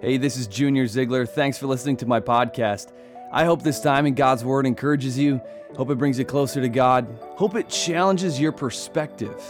[0.00, 1.24] Hey, this is Junior Ziegler.
[1.24, 2.92] Thanks for listening to my podcast.
[3.32, 5.40] I hope this time in God's Word encourages you.
[5.76, 7.06] Hope it brings you closer to God.
[7.36, 9.42] Hope it challenges your perspective.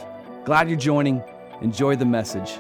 [0.44, 1.22] Glad you're joining.
[1.60, 2.52] Enjoy the message.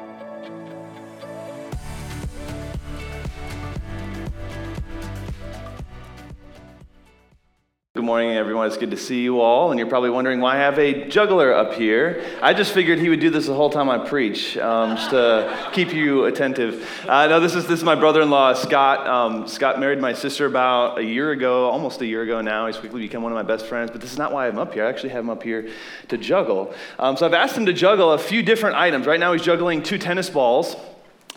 [8.34, 8.66] Morning, everyone.
[8.66, 9.70] It's good to see you all.
[9.70, 12.24] And you're probably wondering why I have a juggler up here.
[12.42, 15.70] I just figured he would do this the whole time I preach, um, just to
[15.72, 16.84] keep you attentive.
[17.08, 19.06] Uh, no, this is this is my brother-in-law, Scott.
[19.06, 22.66] Um, Scott married my sister about a year ago, almost a year ago now.
[22.66, 23.92] He's quickly become one of my best friends.
[23.92, 24.84] But this is not why I'm up here.
[24.84, 25.70] I actually have him up here
[26.08, 26.74] to juggle.
[26.98, 29.06] Um, so I've asked him to juggle a few different items.
[29.06, 30.74] Right now, he's juggling two tennis balls.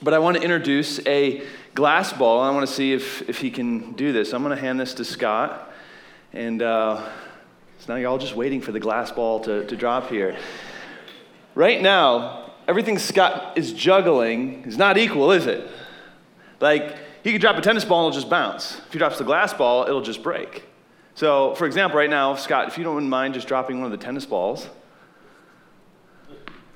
[0.01, 1.43] But I want to introduce a
[1.75, 2.41] glass ball.
[2.41, 4.33] I want to see if, if he can do this.
[4.33, 5.66] I'm going to hand this to Scott.
[6.37, 7.03] And uh,
[7.79, 10.37] so now you're all just waiting for the glass ball to, to drop here.
[11.55, 15.67] Right now, everything Scott is juggling is not equal, is it?
[16.59, 18.79] Like, he could drop a tennis ball and it'll just bounce.
[18.85, 20.63] If he drops the glass ball, it'll just break.
[21.15, 24.05] So, for example, right now, Scott, if you don't mind just dropping one of the
[24.05, 24.69] tennis balls,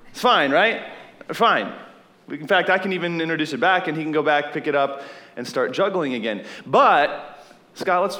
[0.10, 0.82] it's fine, right?
[1.34, 1.72] Fine.
[2.30, 4.74] In fact, I can even introduce it back and he can go back, pick it
[4.74, 5.04] up,
[5.38, 6.46] and start juggling again.
[6.66, 8.18] But, Scott, let's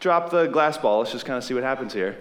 [0.00, 1.00] drop the glass ball.
[1.00, 2.16] Let's just kind of see what happens here.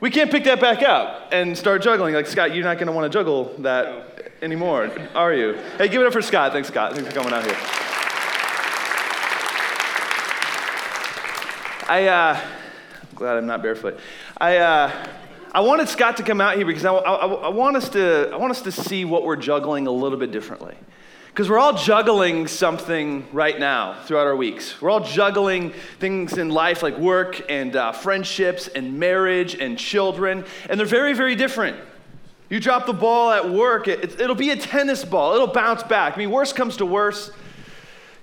[0.00, 2.14] We can't pick that back up and start juggling.
[2.14, 5.54] Like, Scott, you're not going to want to juggle that anymore, are you?
[5.78, 6.52] Hey, give it up for Scott.
[6.52, 6.94] Thanks, Scott.
[6.94, 7.56] Thanks for coming out here.
[11.88, 12.40] I, uh,
[13.10, 14.00] I'm glad I'm not barefoot.
[14.38, 15.06] I, uh,
[15.52, 18.36] I wanted Scott to come out here because I, I, I, want us to, I
[18.36, 20.74] want us to see what we're juggling a little bit differently.
[21.32, 24.82] Because we're all juggling something right now throughout our weeks.
[24.82, 30.44] We're all juggling things in life like work and uh, friendships and marriage and children,
[30.68, 31.78] and they're very, very different.
[32.50, 36.12] You drop the ball at work, it, it'll be a tennis ball, it'll bounce back.
[36.12, 37.34] I mean, worst comes to worst, you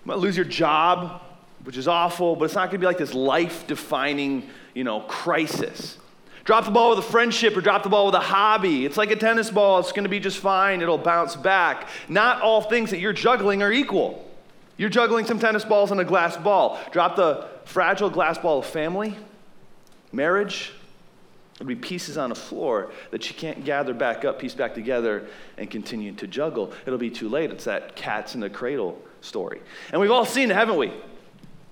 [0.06, 1.24] might lose your job,
[1.64, 5.98] which is awful, but it's not gonna be like this life defining, you know, crisis.
[6.50, 8.84] Drop the ball with a friendship or drop the ball with a hobby.
[8.84, 9.78] It's like a tennis ball.
[9.78, 10.82] It's going to be just fine.
[10.82, 11.88] It'll bounce back.
[12.08, 14.28] Not all things that you're juggling are equal.
[14.76, 16.80] You're juggling some tennis balls and a glass ball.
[16.92, 19.16] Drop the fragile glass ball of family,
[20.12, 20.74] marriage.
[21.58, 25.28] It'll be pieces on the floor that you can't gather back up, piece back together,
[25.60, 26.74] and continue to juggle.
[26.88, 27.52] It'll be too late.
[27.52, 29.62] It's that cats in the cradle story.
[29.92, 30.94] And we've all seen it, haven't we?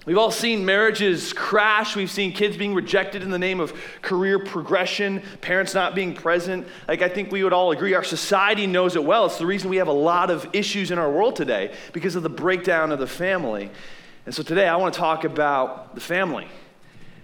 [0.07, 1.94] We've all seen marriages crash.
[1.94, 6.66] We've seen kids being rejected in the name of career progression, parents not being present.
[6.88, 9.25] Like, I think we would all agree, our society knows it well.
[9.25, 12.23] It's the reason we have a lot of issues in our world today because of
[12.23, 13.69] the breakdown of the family.
[14.25, 16.47] And so today I want to talk about the family.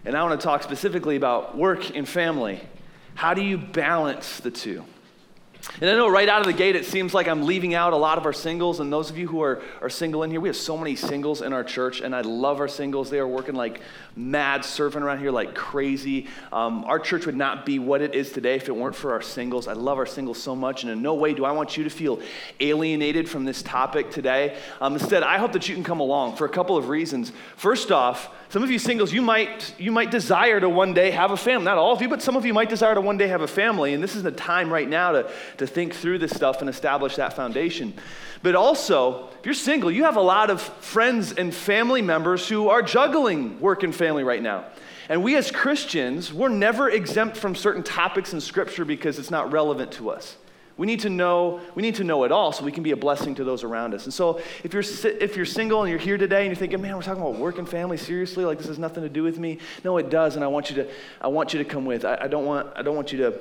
[0.04, 2.60] And I want to talk specifically about work and family.
[3.16, 4.84] How do you balance the two?
[5.80, 7.98] And I know right out of the gate, it seems like I'm leaving out a
[7.98, 8.82] lot of our singles.
[8.82, 11.42] And those of you who are, are single in here, we have so many singles
[11.42, 13.10] in our church, and I love our singles.
[13.10, 13.80] They are working like
[14.16, 16.28] mad, surfing around here like crazy.
[16.52, 19.22] Um, our church would not be what it is today if it weren't for our
[19.22, 19.70] singles.
[19.70, 21.90] I love our singles so much, and in no way do I want you to
[21.90, 22.20] feel
[22.60, 24.58] alienated from this topic today.
[24.82, 27.32] Um, instead, I hope that you can come along for a couple of reasons.
[27.56, 31.32] First off, some of you singles, you might, you might desire to one day have
[31.32, 31.66] a family.
[31.66, 33.48] Not all of you, but some of you might desire to one day have a
[33.48, 33.96] family.
[33.96, 37.16] And this is the time right now to, to think through this stuff and establish
[37.16, 37.96] that foundation.
[38.44, 42.70] But also, if you're single, you have a lot of friends and family members who
[42.70, 44.66] are juggling work and family right now.
[45.10, 49.52] And we as Christians, we're never exempt from certain topics in Scripture because it's not
[49.52, 50.38] relevant to us.
[50.76, 52.98] We need to know, we need to know it all so we can be a
[52.98, 54.06] blessing to those around us.
[54.06, 54.84] And so if you're,
[55.22, 57.60] if you're single and you're here today and you're thinking, man, we're talking about work
[57.60, 58.44] and family, seriously?
[58.44, 59.60] Like this has nothing to do with me?
[59.84, 60.90] No, it does, and I want you to,
[61.22, 62.06] I want you to come with.
[62.06, 63.40] I, I don't, want, I don't want you to,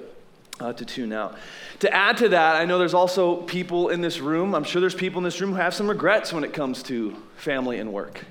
[0.61, 1.39] uh, to tune out.
[1.81, 4.95] To add to that, I know there's also people in this room, I'm sure there's
[4.95, 8.25] people in this room who have some regrets when it comes to family and work.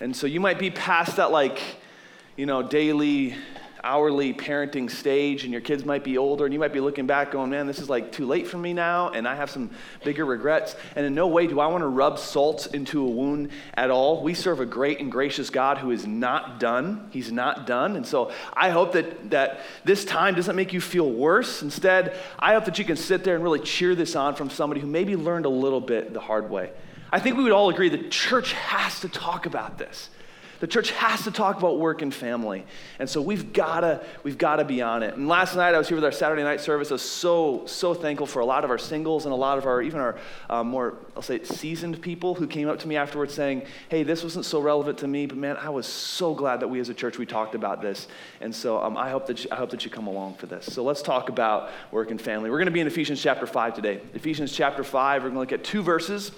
[0.00, 1.60] And so you might be past that like,
[2.36, 3.36] you know, daily
[3.84, 7.30] hourly parenting stage and your kids might be older and you might be looking back
[7.30, 9.70] going, man, this is like too late for me now and I have some
[10.02, 10.74] bigger regrets.
[10.96, 14.22] And in no way do I want to rub salt into a wound at all.
[14.22, 17.08] We serve a great and gracious God who is not done.
[17.12, 17.96] He's not done.
[17.96, 21.62] And so I hope that, that this time doesn't make you feel worse.
[21.62, 24.80] Instead, I hope that you can sit there and really cheer this on from somebody
[24.80, 26.70] who maybe learned a little bit the hard way.
[27.12, 30.08] I think we would all agree the church has to talk about this.
[30.64, 32.64] The church has to talk about work and family.
[32.98, 35.14] And so we've gotta, we've gotta be on it.
[35.14, 36.90] And last night I was here with our Saturday night service.
[36.90, 39.66] I was so, so thankful for a lot of our singles and a lot of
[39.66, 40.16] our, even our
[40.48, 44.22] um, more, I'll say seasoned people who came up to me afterwards saying, hey, this
[44.22, 46.94] wasn't so relevant to me, but man, I was so glad that we as a
[46.94, 48.08] church, we talked about this.
[48.40, 50.64] And so um, I, hope that you, I hope that you come along for this.
[50.64, 52.48] So let's talk about work and family.
[52.48, 54.00] We're gonna be in Ephesians chapter 5 today.
[54.14, 56.32] Ephesians chapter 5, we're gonna look at two verses.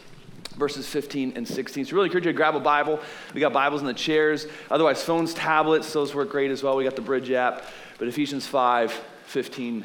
[0.56, 1.86] Verses 15 and 16.
[1.86, 3.00] So, really encourage you to grab a Bible.
[3.34, 4.46] We got Bibles in the chairs.
[4.70, 6.76] Otherwise, phones, tablets, those work great as well.
[6.76, 7.64] We got the Bridge app.
[7.98, 8.92] But Ephesians 5
[9.26, 9.84] 15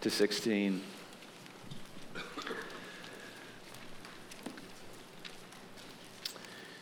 [0.00, 0.82] to 16.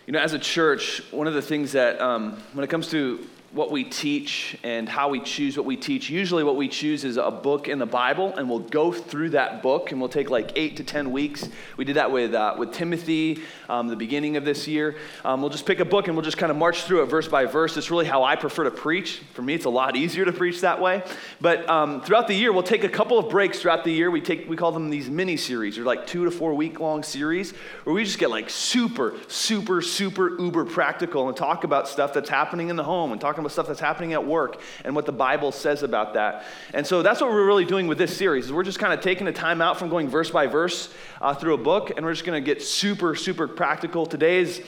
[0.07, 3.27] You know, as a church, one of the things that, um, when it comes to
[3.55, 6.11] what we teach and how we choose what we teach.
[6.11, 9.63] Usually, what we choose is a book in the Bible, and we'll go through that
[9.63, 11.49] book, and we'll take like eight to ten weeks.
[11.77, 14.97] We did that with uh, with Timothy, um, the beginning of this year.
[15.25, 17.29] Um, we'll just pick a book and we'll just kind of march through it verse
[17.29, 17.77] by verse.
[17.77, 19.23] It's really how I prefer to preach.
[19.35, 21.05] For me, it's a lot easier to preach that way.
[21.41, 24.11] But um, throughout the year, we'll take a couple of breaks throughout the year.
[24.11, 27.05] We take we call them these mini series, or like two to four week long
[27.05, 27.53] series,
[27.85, 32.29] where we just get like super, super, super uber practical and talk about stuff that's
[32.29, 35.53] happening in the home and talking stuff that's happening at work and what the Bible
[35.53, 36.45] says about that.
[36.73, 38.47] And so that's what we're really doing with this series.
[38.47, 41.35] Is we're just kind of taking a time out from going verse by verse uh,
[41.35, 44.07] through a book, and we're just going to get super, super practical.
[44.07, 44.63] Today is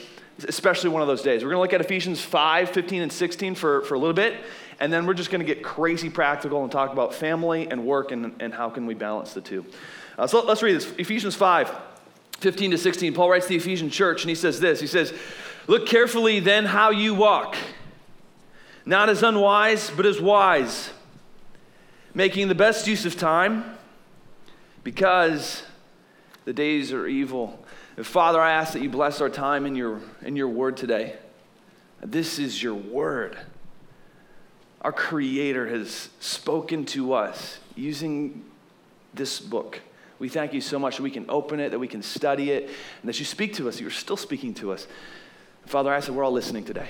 [0.47, 1.43] especially one of those days.
[1.43, 4.35] We're going to look at Ephesians 5, 15, and 16 for, for a little bit,
[4.79, 8.11] and then we're just going to get crazy practical and talk about family and work
[8.11, 9.65] and, and how can we balance the two.
[10.17, 11.75] Uh, so let's read this Ephesians 5,
[12.39, 13.13] 15 to 16.
[13.13, 15.13] Paul writes to the Ephesian church, and he says this He says,
[15.67, 17.55] Look carefully then how you walk
[18.87, 20.91] not as unwise, but as wise,
[22.13, 23.65] making the best use of time
[24.83, 25.63] because
[26.45, 27.63] the days are evil.
[28.01, 31.17] Father, I ask that you bless our time in your, in your word today.
[32.01, 33.37] This is your word.
[34.81, 38.45] Our Creator has spoken to us using
[39.13, 39.81] this book.
[40.17, 42.69] We thank you so much that we can open it, that we can study it,
[43.01, 43.81] and that you speak to us.
[43.81, 44.87] You're still speaking to us.
[45.65, 46.89] Father, I ask that we're all listening today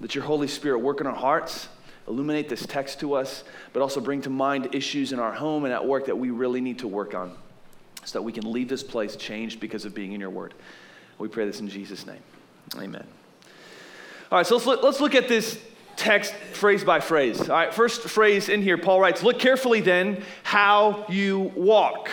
[0.00, 1.68] that your Holy Spirit work in our hearts,
[2.08, 5.72] illuminate this text to us, but also bring to mind issues in our home and
[5.72, 7.36] at work that we really need to work on
[8.04, 10.54] so that we can leave this place changed because of being in your word.
[11.18, 12.22] We pray this in Jesus' name.
[12.76, 13.06] Amen.
[14.30, 15.60] All right, so let's look, let's look at this
[15.96, 17.40] text phrase by phrase.
[17.40, 22.10] All right, first phrase in here, Paul writes, Look carefully then how you walk.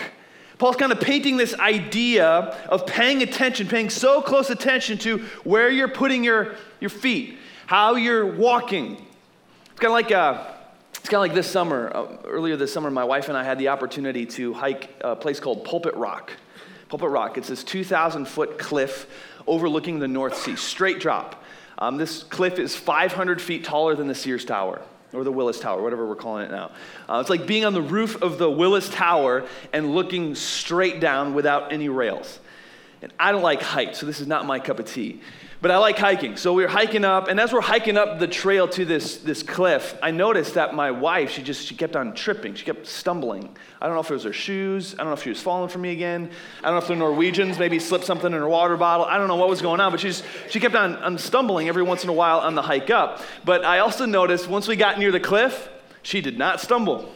[0.60, 5.70] Paul's kind of painting this idea of paying attention, paying so close attention to where
[5.70, 7.40] you're putting your, your feet
[7.70, 8.94] how you're walking.
[8.94, 10.44] It's kind of like, uh,
[10.96, 11.92] it's kind of like this summer.
[11.94, 15.40] Uh, earlier this summer, my wife and I had the opportunity to hike a place
[15.40, 16.34] called Pulpit Rock.
[16.88, 19.06] Pulpit Rock, it's this 2,000 foot cliff
[19.46, 21.44] overlooking the North Sea, straight drop.
[21.78, 24.82] Um, this cliff is 500 feet taller than the Sears Tower
[25.14, 26.72] or the Willis Tower, whatever we're calling it now.
[27.08, 31.36] Uh, it's like being on the roof of the Willis Tower and looking straight down
[31.36, 32.40] without any rails.
[33.04, 35.22] And I don't like heights, so this is not my cup of tea.
[35.62, 36.38] But I like hiking.
[36.38, 39.44] So we were hiking up, and as we're hiking up the trail to this, this
[39.44, 42.56] cliff, I noticed that my wife, she just she kept on tripping.
[42.56, 43.54] She kept stumbling.
[43.82, 44.94] I don't know if it was her shoes.
[44.94, 46.32] I don't know if she was falling for me again.
[46.60, 49.06] I don't know if the Norwegians maybe slipped something in her water bottle.
[49.06, 51.84] I don't know what was going on, but she's, she kept on, on stumbling every
[51.84, 53.22] once in a while on the hike up.
[53.44, 55.68] But I also noticed once we got near the cliff,
[56.04, 57.12] she did not stumble.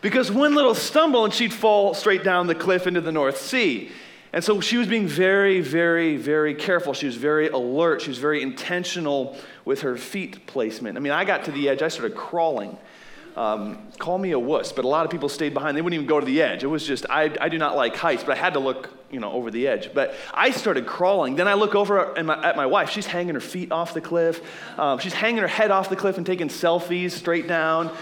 [0.00, 3.90] Because one little stumble and she'd fall straight down the cliff into the North Sea.
[4.32, 6.92] And so she was being very, very, very careful.
[6.92, 8.02] She was very alert.
[8.02, 10.96] She was very intentional with her feet placement.
[10.96, 12.76] I mean, I got to the edge, I started crawling.
[13.36, 15.76] Um, call me a wuss, but a lot of people stayed behind.
[15.76, 16.64] They wouldn't even go to the edge.
[16.64, 19.20] It was just, I, I do not like heights, but I had to look, you
[19.20, 19.92] know, over the edge.
[19.92, 21.36] But I started crawling.
[21.36, 22.88] Then I look over at my, at my wife.
[22.88, 24.40] She's hanging her feet off the cliff.
[24.78, 27.94] Um, she's hanging her head off the cliff and taking selfies straight down.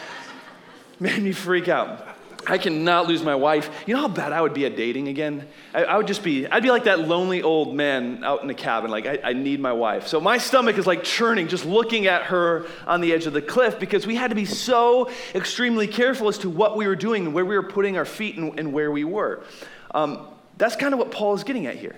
[1.00, 2.13] Made me freak out.
[2.46, 3.70] I cannot lose my wife.
[3.86, 5.46] You know how bad I would be at dating again?
[5.72, 8.54] I, I would just be, I'd be like that lonely old man out in the
[8.54, 10.06] cabin, like, I, I, need my wife.
[10.06, 13.42] So my stomach is like churning just looking at her on the edge of the
[13.42, 17.26] cliff because we had to be so extremely careful as to what we were doing
[17.26, 19.44] and where we were putting our feet and, and where we were.
[19.92, 21.96] Um, that's kind of what Paul is getting at here.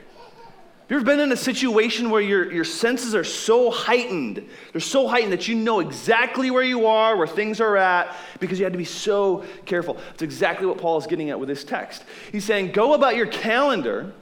[0.86, 4.48] Have you ever been in a situation where your, your senses are so heightened?
[4.70, 8.60] They're so heightened that you know exactly where you are, where things are at, because
[8.60, 9.94] you had to be so careful.
[9.94, 12.04] That's exactly what Paul is getting at with this text.
[12.30, 14.12] He's saying, go about your calendar,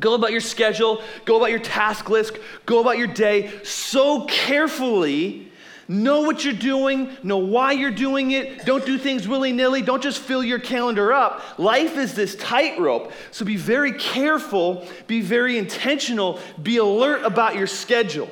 [0.00, 5.52] go about your schedule, go about your task list, go about your day so carefully
[5.90, 8.66] Know what you're doing, know why you're doing it.
[8.66, 9.80] Don't do things willy nilly.
[9.80, 11.58] Don't just fill your calendar up.
[11.58, 13.10] Life is this tightrope.
[13.30, 18.28] So be very careful, be very intentional, be alert about your schedule.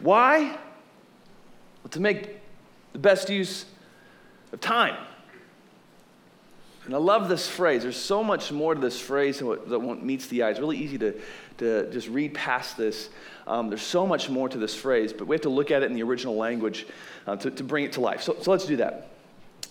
[0.00, 0.44] Why?
[0.44, 2.40] Well, to make
[2.94, 3.66] the best use
[4.52, 4.96] of time.
[6.84, 7.82] And I love this phrase.
[7.82, 10.50] There's so much more to this phrase than what, meets the eye.
[10.50, 11.14] It's really easy to,
[11.58, 13.08] to just read past this.
[13.46, 15.86] Um, there's so much more to this phrase, but we have to look at it
[15.86, 16.86] in the original language
[17.26, 18.22] uh, to, to bring it to life.
[18.22, 19.08] So, so let's do that.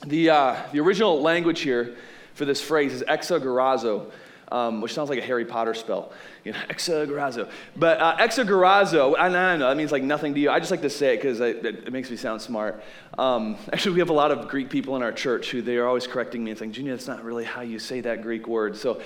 [0.07, 1.95] The, uh, the original language here
[2.33, 4.09] for this phrase is exagorazo.
[4.51, 6.11] Um, which sounds like a Harry Potter spell,
[6.43, 7.49] you know, exagorazo.
[7.75, 10.49] But uh, exagorazo, I, I know that means like nothing to you.
[10.49, 12.83] I just like to say it because it, it, makes me sound smart.
[13.17, 15.87] Um, actually, we have a lot of Greek people in our church who they are
[15.87, 18.75] always correcting me and saying, Junior, that's not really how you say that Greek word.
[18.75, 19.01] So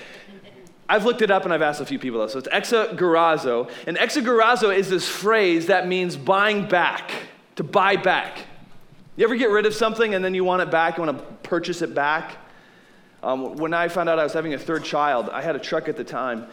[0.87, 2.27] I've looked it up and I've asked a few people though.
[2.27, 3.69] So it's exagorazo.
[3.87, 7.11] And exagorazo is this phrase that means buying back,
[7.55, 8.39] to buy back.
[9.15, 11.25] You ever get rid of something and then you want it back, you want to
[11.47, 12.37] purchase it back?
[13.25, 15.89] Um, when I found out I was having a third child, I had a truck
[15.89, 16.45] at the time,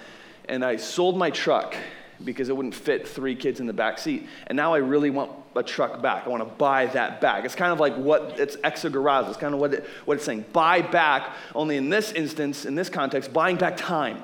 [0.48, 1.76] and I sold my truck
[2.24, 4.26] because it wouldn't fit three kids in the back seat.
[4.46, 6.24] And now I really want a truck back.
[6.26, 7.44] I want to buy that back.
[7.44, 9.28] It's kind of like what it's exagorazo.
[9.28, 10.46] It's kind of what, it, what it's saying.
[10.54, 14.22] Buy back, only in this instance, in this context, buying back time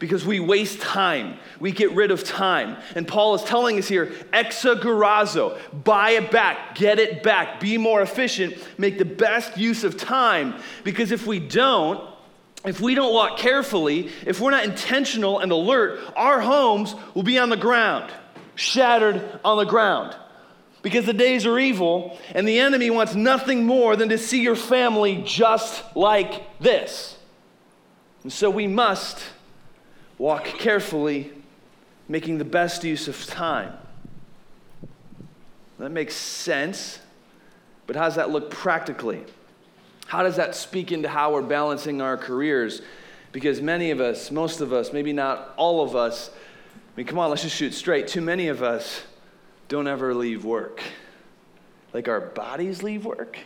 [0.00, 1.38] because we waste time.
[1.60, 2.78] We get rid of time.
[2.96, 8.00] And Paul is telling us here, exagorazo, buy it back, get it back, be more
[8.00, 10.54] efficient, make the best use of time.
[10.84, 12.02] Because if we don't,
[12.64, 17.38] if we don't walk carefully, if we're not intentional and alert, our homes will be
[17.38, 18.10] on the ground,
[18.54, 20.16] shattered on the ground.
[20.80, 24.56] Because the days are evil, and the enemy wants nothing more than to see your
[24.56, 27.18] family just like this.
[28.22, 29.22] And so we must
[30.20, 31.32] Walk carefully,
[32.06, 33.72] making the best use of time.
[35.78, 36.98] That makes sense,
[37.86, 39.24] but how does that look practically?
[40.08, 42.82] How does that speak into how we're balancing our careers?
[43.32, 46.28] Because many of us, most of us, maybe not all of us,
[46.74, 48.06] I mean, come on, let's just shoot straight.
[48.06, 49.00] Too many of us
[49.68, 50.82] don't ever leave work.
[51.94, 53.38] Like our bodies leave work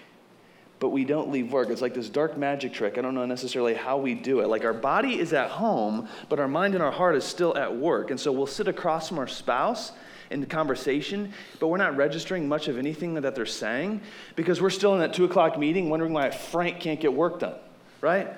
[0.85, 1.71] but we don't leave work.
[1.71, 2.99] It's like this dark magic trick.
[2.99, 4.49] I don't know necessarily how we do it.
[4.49, 7.75] Like our body is at home, but our mind and our heart is still at
[7.75, 8.11] work.
[8.11, 9.93] And so we'll sit across from our spouse
[10.29, 14.03] in the conversation, but we're not registering much of anything that they're saying
[14.37, 17.57] because we're still in that two o'clock meeting wondering why Frank can't get work done,
[18.03, 18.29] right?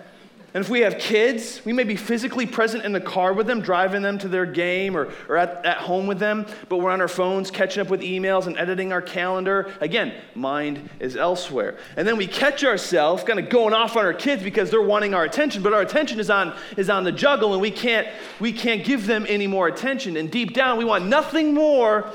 [0.57, 3.61] And if we have kids, we may be physically present in the car with them,
[3.61, 7.03] driving them to their game or, or at, at home with them, but we're on
[7.03, 9.71] our phones catching up with emails and editing our calendar.
[9.83, 11.77] Again, mind is elsewhere.
[11.99, 15.13] And then we catch ourselves kind of going off on our kids because they're wanting
[15.13, 18.09] our attention, but our attention is on, is on the juggle and we can't,
[18.41, 20.17] we can't give them any more attention.
[20.17, 22.11] And deep down, we want nothing more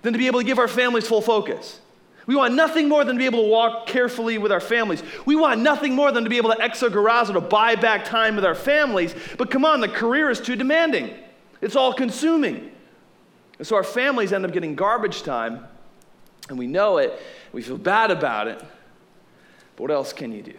[0.00, 1.78] than to be able to give our families full focus.
[2.32, 5.02] We want nothing more than to be able to walk carefully with our families.
[5.26, 8.44] We want nothing more than to be able to exagorazo, to buy back time with
[8.46, 9.14] our families.
[9.36, 11.10] But come on, the career is too demanding.
[11.60, 12.70] It's all consuming.
[13.58, 15.66] And so our families end up getting garbage time,
[16.48, 17.20] and we know it.
[17.52, 18.58] We feel bad about it.
[19.76, 20.54] But what else can you do?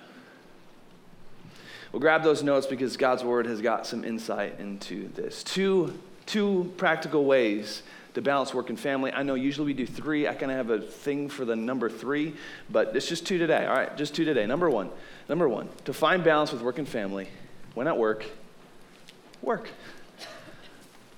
[1.91, 5.43] Well, grab those notes because God's word has got some insight into this.
[5.43, 7.81] Two, two practical ways
[8.13, 9.11] to balance work and family.
[9.11, 10.27] I know usually we do three.
[10.27, 12.35] I kind of have a thing for the number three,
[12.69, 13.65] but it's just two today.
[13.65, 14.45] All right, just two today.
[14.45, 14.89] Number one,
[15.27, 17.27] number one, to find balance with work and family.
[17.73, 18.25] When at work,
[19.41, 19.69] work.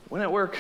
[0.08, 0.58] When at work,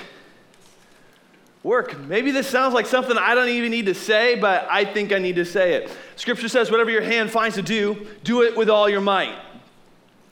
[1.63, 1.97] work.
[1.99, 5.19] Maybe this sounds like something I don't even need to say, but I think I
[5.19, 5.91] need to say it.
[6.15, 9.35] Scripture says, whatever your hand finds to do, do it with all your might.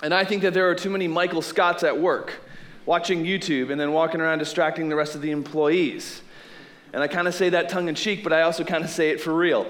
[0.04, 2.43] And I think that there are too many Michael Scotts at work
[2.86, 6.22] watching YouTube and then walking around distracting the rest of the employees.
[6.94, 9.10] And I kind of say that tongue in cheek, but I also kind of say
[9.10, 9.66] it for real.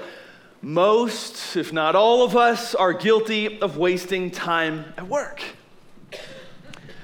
[0.61, 5.43] Most, if not all of us, are guilty of wasting time at work.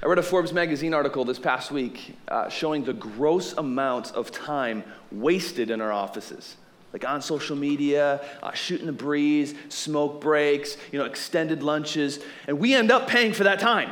[0.02, 4.32] I read a Forbes magazine article this past week uh, showing the gross amount of
[4.32, 6.56] time wasted in our offices
[6.94, 12.60] like on social media, uh, shooting the breeze, smoke breaks, you know, extended lunches, and
[12.60, 13.92] we end up paying for that time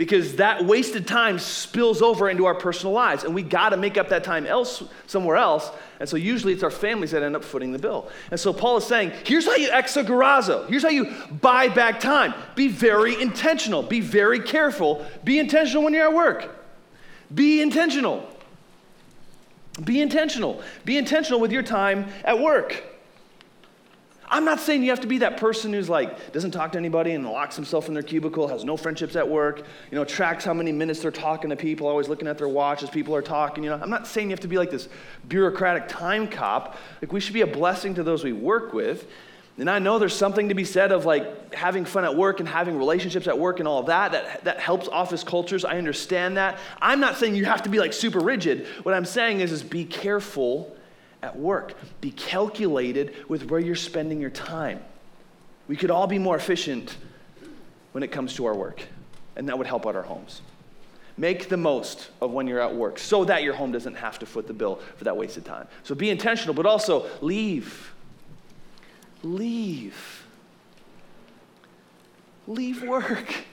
[0.00, 3.98] because that wasted time spills over into our personal lives and we got to make
[3.98, 7.44] up that time else somewhere else and so usually it's our families that end up
[7.44, 8.08] footing the bill.
[8.30, 12.32] And so paul is saying here's how you exagorazo here's how you buy back time.
[12.54, 13.82] Be very intentional.
[13.82, 15.04] Be very careful.
[15.22, 16.48] Be intentional when you're at work.
[17.34, 18.26] Be intentional.
[19.84, 20.62] Be intentional.
[20.86, 22.89] Be intentional with your time at work
[24.32, 27.10] I'm not saying you have to be that person who's like, doesn't talk to anybody
[27.12, 30.54] and locks himself in their cubicle, has no friendships at work, you know, tracks how
[30.54, 33.64] many minutes they're talking to people, always looking at their watch as people are talking.
[33.64, 34.88] You know, I'm not saying you have to be like this
[35.26, 36.76] bureaucratic time cop.
[37.02, 39.08] Like, we should be a blessing to those we work with.
[39.58, 42.48] And I know there's something to be said of like having fun at work and
[42.48, 44.12] having relationships at work and all that.
[44.12, 45.64] That, that helps office cultures.
[45.64, 46.58] I understand that.
[46.80, 48.66] I'm not saying you have to be like super rigid.
[48.84, 50.74] What I'm saying is, is be careful
[51.22, 51.74] at work.
[52.00, 54.80] Be calculated with where you're spending your time.
[55.68, 56.96] We could all be more efficient
[57.92, 58.82] when it comes to our work,
[59.36, 60.42] and that would help out our homes.
[61.16, 64.26] Make the most of when you're at work so that your home doesn't have to
[64.26, 65.68] foot the bill for that wasted time.
[65.82, 67.92] So be intentional, but also leave.
[69.22, 70.24] Leave.
[72.46, 73.44] Leave work.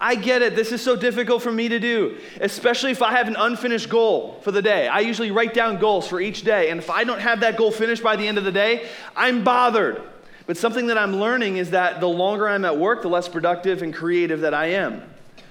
[0.00, 0.54] I get it.
[0.54, 4.38] This is so difficult for me to do, especially if I have an unfinished goal
[4.42, 4.86] for the day.
[4.86, 7.72] I usually write down goals for each day, and if I don't have that goal
[7.72, 10.00] finished by the end of the day, I'm bothered.
[10.46, 13.82] But something that I'm learning is that the longer I'm at work, the less productive
[13.82, 15.02] and creative that I am.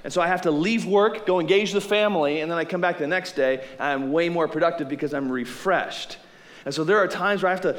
[0.03, 2.79] And so I have to leave work, go engage the family, and then I come
[2.79, 6.17] back the next day, and I'm way more productive because I'm refreshed.
[6.63, 7.77] And so there are times where I have to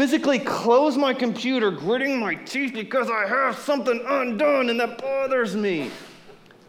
[0.00, 5.54] physically close my computer, gritting my teeth because I have something undone and that bothers
[5.54, 5.90] me.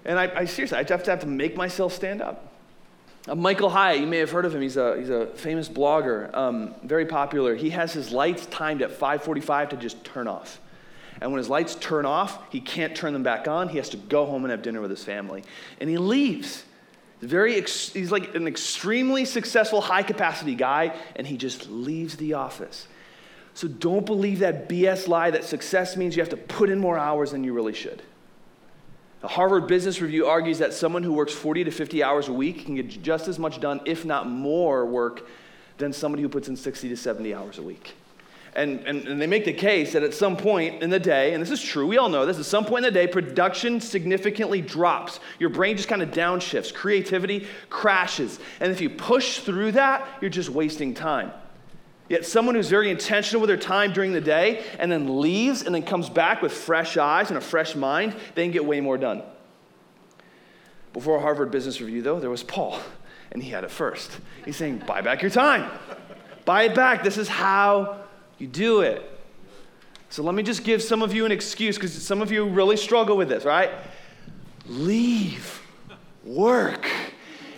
[0.03, 2.53] And I, I seriously, I have to have to make myself stand up.
[3.29, 4.61] Uh, Michael Hyatt, you may have heard of him.
[4.61, 7.55] He's a, he's a famous blogger, um, very popular.
[7.55, 10.59] He has his lights timed at 5:45 to just turn off.
[11.21, 13.69] And when his lights turn off, he can't turn them back on.
[13.69, 15.45] He has to go home and have dinner with his family.
[15.79, 16.65] And he leaves.
[17.21, 22.33] Very, ex- he's like an extremely successful, high capacity guy, and he just leaves the
[22.33, 22.87] office.
[23.53, 26.97] So don't believe that BS lie that success means you have to put in more
[26.97, 28.01] hours than you really should.
[29.21, 32.65] The Harvard Business Review argues that someone who works 40 to 50 hours a week
[32.65, 35.27] can get just as much done, if not more work,
[35.77, 37.93] than somebody who puts in 60 to 70 hours a week.
[38.53, 41.41] And, and, and, they make the case that at some point in the day, and
[41.41, 44.59] this is true, we all know this, at some point in the day, production significantly
[44.59, 45.21] drops.
[45.39, 48.39] Your brain just kind of downshifts, creativity crashes.
[48.59, 51.31] And if you push through that, you're just wasting time.
[52.11, 55.73] Yet someone who's very intentional with their time during the day and then leaves and
[55.73, 58.97] then comes back with fresh eyes and a fresh mind, they can get way more
[58.97, 59.23] done.
[60.91, 62.81] Before Harvard Business Review, though, there was Paul,
[63.31, 64.19] and he had it first.
[64.43, 65.71] He's saying, buy back your time.
[66.43, 67.01] Buy it back.
[67.01, 68.01] This is how
[68.39, 69.09] you do it.
[70.09, 72.75] So let me just give some of you an excuse because some of you really
[72.75, 73.71] struggle with this, right?
[74.67, 75.61] Leave
[76.25, 76.89] work.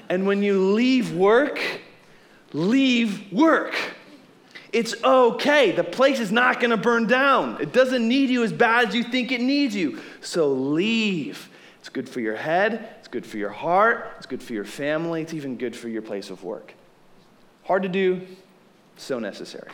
[0.10, 1.60] And when you leave work,
[2.54, 3.74] leave work.
[4.74, 5.72] It's okay.
[5.72, 7.62] The place is not going to burn down.
[7.62, 10.01] It doesn't need you as bad as you think it needs you.
[10.22, 11.50] So leave.
[11.80, 15.22] It's good for your head, it's good for your heart, it's good for your family,
[15.22, 16.74] it's even good for your place of work.
[17.65, 18.21] Hard to do,
[18.95, 19.69] so necessary.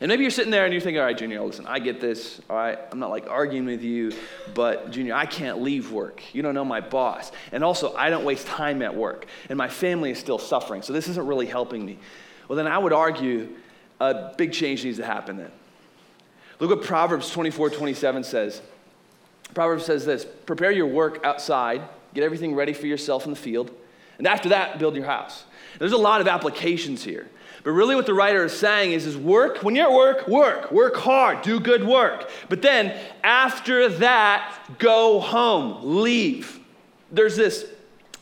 [0.00, 2.40] And maybe you're sitting there and you're thinking, all right, Junior, listen, I get this.
[2.48, 4.12] All right, I'm not like arguing with you,
[4.54, 6.22] but Junior, I can't leave work.
[6.32, 7.32] You don't know my boss.
[7.50, 9.26] And also, I don't waste time at work.
[9.48, 11.98] And my family is still suffering, so this isn't really helping me.
[12.46, 13.48] Well, then I would argue
[14.00, 15.50] a big change needs to happen then.
[16.60, 18.62] Look what Proverbs 24 27 says.
[19.54, 21.82] Proverbs says this prepare your work outside,
[22.14, 23.70] get everything ready for yourself in the field,
[24.18, 25.44] and after that, build your house.
[25.78, 27.28] There's a lot of applications here.
[27.62, 30.70] But really, what the writer is saying is, is work, when you're at work, work,
[30.70, 32.30] work hard, do good work.
[32.48, 36.60] But then, after that, go home, leave.
[37.10, 37.66] There's this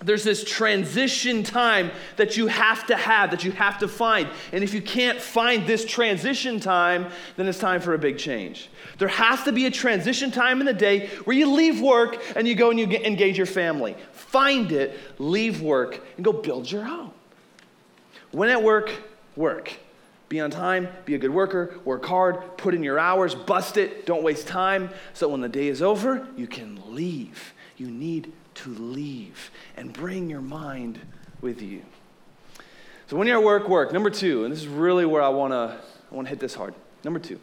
[0.02, 4.28] there's this transition time that you have to have, that you have to find.
[4.52, 8.68] And if you can't find this transition time, then it's time for a big change.
[8.98, 12.46] There has to be a transition time in the day where you leave work and
[12.46, 13.96] you go and you engage your family.
[14.12, 17.12] Find it, leave work, and go build your home.
[18.30, 18.92] When at work,
[19.36, 19.72] work.
[20.28, 24.06] Be on time, be a good worker, work hard, put in your hours, bust it,
[24.06, 27.54] don't waste time, so when the day is over, you can leave.
[27.76, 31.00] You need to leave and bring your mind
[31.40, 31.82] with you.
[33.06, 33.92] So when you're at work, work.
[33.92, 35.78] Number two, and this is really where I want to
[36.10, 36.74] I want to hit this hard.
[37.02, 37.40] Number two,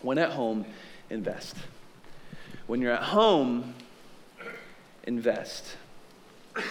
[0.00, 0.64] when at home,
[1.10, 1.56] invest.
[2.66, 3.74] When you're at home,
[5.04, 5.76] invest.
[6.56, 6.62] I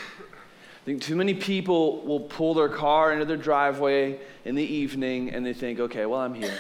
[0.86, 5.46] think too many people will pull their car into their driveway in the evening and
[5.46, 6.54] they think, okay, well, I'm here.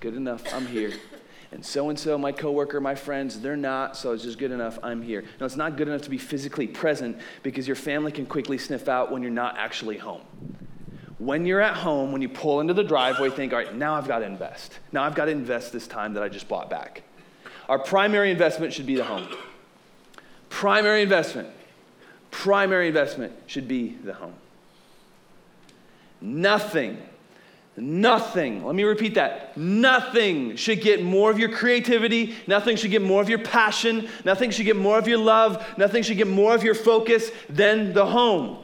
[0.00, 0.92] Good enough, I'm here
[1.52, 4.78] and so and so, my coworker, my friends, they're not, so it's just good enough,
[4.82, 5.24] I'm here.
[5.40, 8.88] No, it's not good enough to be physically present because your family can quickly sniff
[8.88, 10.22] out when you're not actually home.
[11.18, 14.06] When you're at home, when you pull into the driveway, think, all right, now I've
[14.06, 14.78] got to invest.
[14.92, 17.02] Now I've got to invest this time that I just bought back.
[17.68, 19.28] Our primary investment should be the home.
[20.48, 21.48] Primary investment,
[22.30, 24.34] primary investment should be the home.
[26.20, 26.98] Nothing
[27.80, 29.56] Nothing, let me repeat that.
[29.56, 32.34] Nothing should get more of your creativity.
[32.46, 34.08] Nothing should get more of your passion.
[34.24, 35.66] Nothing should get more of your love.
[35.78, 38.58] Nothing should get more of your focus than the home.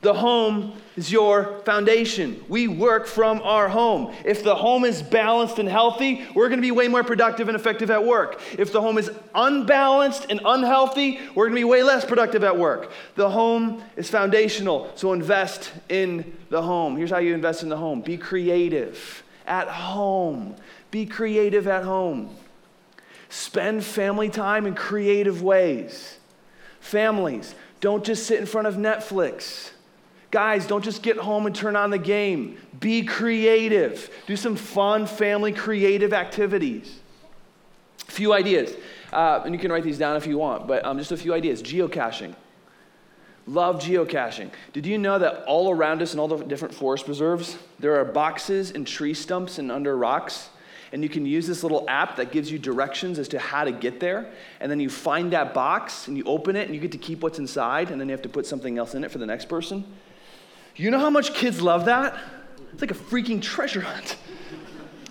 [0.00, 2.44] The home is your foundation.
[2.48, 4.14] We work from our home.
[4.24, 7.56] If the home is balanced and healthy, we're going to be way more productive and
[7.56, 8.40] effective at work.
[8.56, 12.56] If the home is unbalanced and unhealthy, we're going to be way less productive at
[12.56, 12.92] work.
[13.16, 16.96] The home is foundational, so invest in the home.
[16.96, 20.54] Here's how you invest in the home be creative at home.
[20.92, 22.36] Be creative at home.
[23.30, 26.18] Spend family time in creative ways.
[26.80, 29.72] Families, don't just sit in front of Netflix.
[30.30, 32.58] Guys, don't just get home and turn on the game.
[32.80, 34.10] Be creative.
[34.26, 37.00] Do some fun family creative activities.
[38.08, 38.74] A few ideas.
[39.12, 41.32] Uh, and you can write these down if you want, but um, just a few
[41.32, 41.62] ideas.
[41.62, 42.34] Geocaching.
[43.46, 44.50] Love geocaching.
[44.74, 48.04] Did you know that all around us in all the different forest preserves, there are
[48.04, 50.50] boxes and tree stumps and under rocks?
[50.92, 53.72] And you can use this little app that gives you directions as to how to
[53.72, 54.30] get there.
[54.60, 57.22] And then you find that box and you open it and you get to keep
[57.22, 59.48] what's inside, and then you have to put something else in it for the next
[59.48, 59.84] person.
[60.78, 62.16] You know how much kids love that?
[62.72, 64.16] It's like a freaking treasure hunt.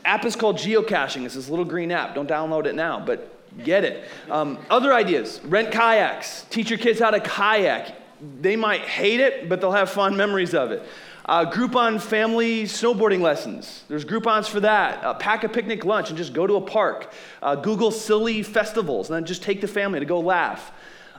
[0.05, 1.25] app is called geocaching.
[1.25, 2.15] It's this little green app.
[2.15, 3.33] Don't download it now, but
[3.65, 4.09] get it.
[4.31, 7.93] Um, other ideas rent kayaks, teach your kids how to kayak.
[8.39, 10.83] They might hate it, but they'll have fond memories of it.
[11.25, 13.83] Uh, Groupon family snowboarding lessons.
[13.89, 15.03] There's Groupons for that.
[15.03, 17.11] Uh, pack a picnic lunch and just go to a park.
[17.41, 20.71] Uh, Google silly festivals and then just take the family to go laugh.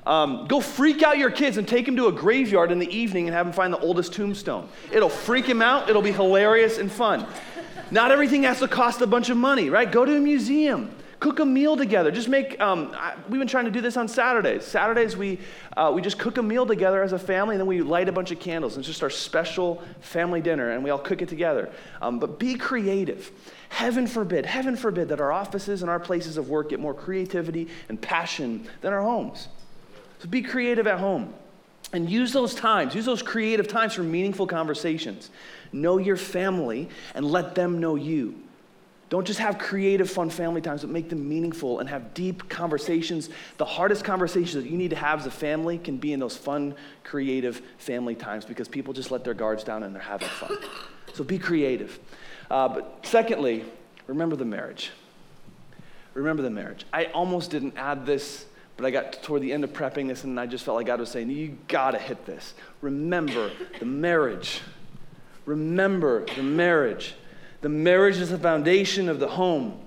[0.08, 3.28] Um, go freak out your kids and take them to a graveyard in the evening
[3.28, 4.66] and have them find the oldest tombstone.
[4.90, 5.90] It'll freak them out.
[5.90, 7.26] It'll be hilarious and fun.
[7.90, 9.90] Not everything has to cost a bunch of money, right?
[9.92, 10.90] Go to a museum.
[11.20, 12.10] Cook a meal together.
[12.10, 14.64] Just make, um, I, we've been trying to do this on Saturdays.
[14.64, 15.40] Saturdays, we,
[15.76, 18.12] uh, we just cook a meal together as a family, and then we light a
[18.12, 18.78] bunch of candles.
[18.78, 21.70] It's just our special family dinner, and we all cook it together.
[22.00, 23.30] Um, but be creative.
[23.68, 27.68] Heaven forbid, heaven forbid that our offices and our places of work get more creativity
[27.90, 29.48] and passion than our homes.
[30.18, 31.34] So be creative at home.
[31.92, 35.30] And use those times, use those creative times for meaningful conversations.
[35.72, 38.34] Know your family and let them know you.
[39.08, 43.30] Don't just have creative, fun family times, but make them meaningful and have deep conversations.
[43.56, 46.36] The hardest conversations that you need to have as a family can be in those
[46.36, 50.58] fun, creative family times because people just let their guards down and they're having fun.
[51.14, 51.98] So be creative.
[52.50, 53.64] Uh, but secondly,
[54.06, 54.90] remember the marriage.
[56.12, 56.84] Remember the marriage.
[56.92, 58.44] I almost didn't add this,
[58.78, 61.00] but I got toward the end of prepping this and I just felt like God
[61.00, 62.54] was saying, You gotta hit this.
[62.80, 64.60] Remember the marriage.
[65.46, 67.16] Remember the marriage.
[67.60, 69.80] The marriage is the foundation of the home.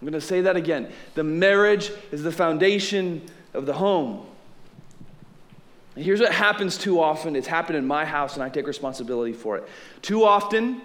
[0.00, 0.92] I'm to say that again.
[1.14, 3.22] The marriage is the foundation
[3.54, 4.24] of the home.
[5.96, 7.34] And here's what happens too often.
[7.34, 9.68] It's happened in my house, and I take responsibility for it.
[10.00, 10.80] Too often,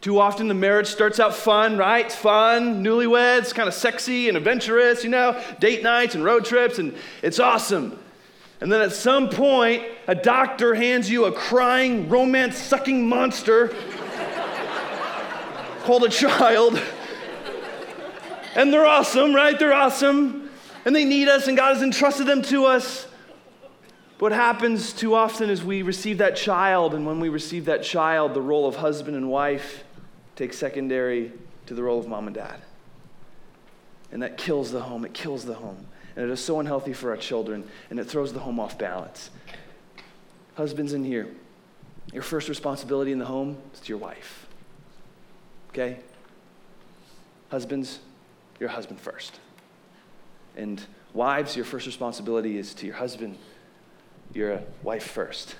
[0.00, 2.10] too often the marriage starts out fun, right?
[2.10, 6.94] Fun, newlyweds, kind of sexy and adventurous, you know, date nights and road trips, and
[7.22, 7.98] it's awesome.
[8.62, 13.68] And then at some point, a doctor hands you a crying, romance sucking monster
[15.82, 16.80] called a child.
[18.54, 19.58] And they're awesome, right?
[19.58, 20.50] They're awesome.
[20.86, 23.06] And they need us, and God has entrusted them to us.
[24.18, 28.32] What happens too often is we receive that child, and when we receive that child,
[28.32, 29.84] the role of husband and wife
[30.40, 31.30] takes secondary
[31.66, 32.62] to the role of mom and dad.
[34.10, 35.04] And that kills the home.
[35.04, 35.86] It kills the home.
[36.16, 39.28] And it is so unhealthy for our children, and it throws the home off balance.
[40.54, 41.28] Husbands in here,
[42.10, 44.46] your first responsibility in the home is to your wife.
[45.72, 45.98] Okay?
[47.50, 47.98] Husbands,
[48.58, 49.40] your husband first.
[50.56, 53.36] And wives, your first responsibility is to your husband.
[54.32, 55.54] You're a wife first.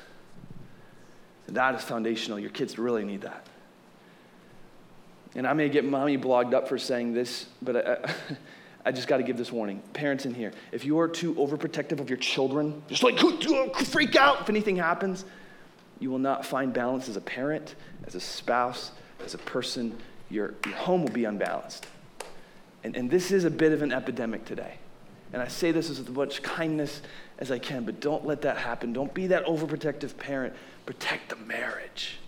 [1.48, 2.38] And that is foundational.
[2.38, 3.46] Your kids really need that.
[5.34, 8.14] And I may get mommy blogged up for saying this, but I,
[8.84, 9.80] I just got to give this warning.
[9.92, 13.18] Parents in here, if you are too overprotective of your children, just like
[13.86, 15.24] freak out if anything happens,
[16.00, 17.74] you will not find balance as a parent,
[18.06, 18.90] as a spouse,
[19.24, 19.96] as a person,
[20.30, 21.86] your, your home will be unbalanced.
[22.82, 24.78] And, and this is a bit of an epidemic today.
[25.32, 27.02] And I say this with as much kindness
[27.38, 28.92] as I can, but don't let that happen.
[28.92, 30.54] Don't be that overprotective parent.
[30.86, 32.18] Protect the marriage.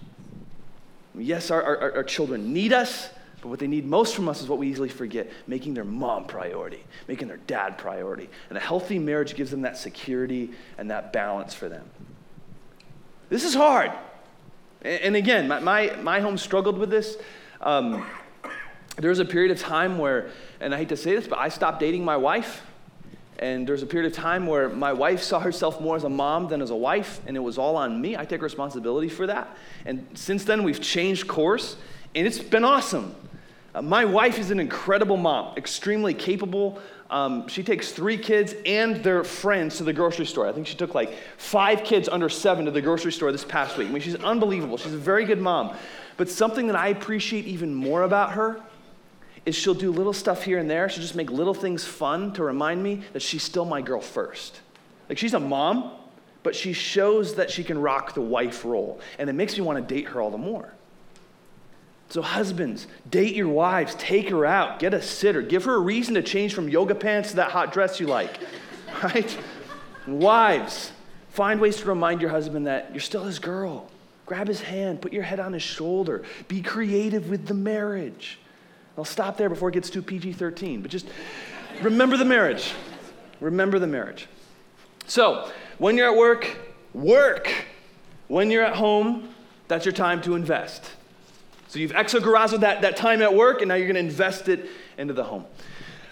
[1.15, 4.49] Yes, our, our, our children need us, but what they need most from us is
[4.49, 8.31] what we easily forget making their mom priority, making their dad priority.
[8.49, 11.85] And a healthy marriage gives them that security and that balance for them.
[13.29, 13.93] This is hard.
[14.83, 17.17] And again, my, my, my home struggled with this.
[17.61, 18.05] Um,
[18.97, 21.49] there was a period of time where, and I hate to say this, but I
[21.49, 22.63] stopped dating my wife.
[23.43, 26.09] And there was a period of time where my wife saw herself more as a
[26.09, 28.17] mom than as a wife, and it was all on me.
[28.17, 29.57] I take responsibility for that.
[29.85, 31.75] And since then, we've changed course,
[32.15, 33.17] and it's been awesome.
[33.75, 36.81] Uh, my wife is an incredible mom, extremely capable.
[37.11, 40.47] Um, she takes three kids and their friends to the grocery store.
[40.47, 43.77] I think she took like five kids under seven to the grocery store this past
[43.77, 43.89] week.
[43.89, 44.77] I mean, she's unbelievable.
[44.77, 45.77] She's a very good mom.
[46.17, 48.61] But something that I appreciate even more about her
[49.45, 50.89] is she'll do little stuff here and there.
[50.89, 54.61] She'll just make little things fun to remind me that she's still my girl first.
[55.09, 55.91] Like she's a mom,
[56.43, 59.01] but she shows that she can rock the wife role.
[59.19, 60.73] And it makes me want to date her all the more.
[62.09, 66.15] So, husbands, date your wives, take her out, get a sitter, give her a reason
[66.15, 68.39] to change from yoga pants to that hot dress you like,
[69.03, 69.39] right?
[70.07, 70.93] Wives,
[71.31, 73.89] find ways to remind your husband that you're still his girl.
[74.27, 78.39] Grab his hand, put your head on his shoulder, be creative with the marriage.
[78.97, 81.07] I'll stop there before it gets too PG 13, but just
[81.81, 82.75] Remember the marriage.
[83.41, 84.29] Remember the marriage.
[85.07, 86.57] So, when you're at work,
[86.95, 87.53] work.
[88.29, 89.35] When you're at home,
[89.69, 90.91] that's your time to invest.
[91.69, 94.69] So you've exagorazed that, that time at work, and now you're going to invest it
[94.97, 95.45] into the home.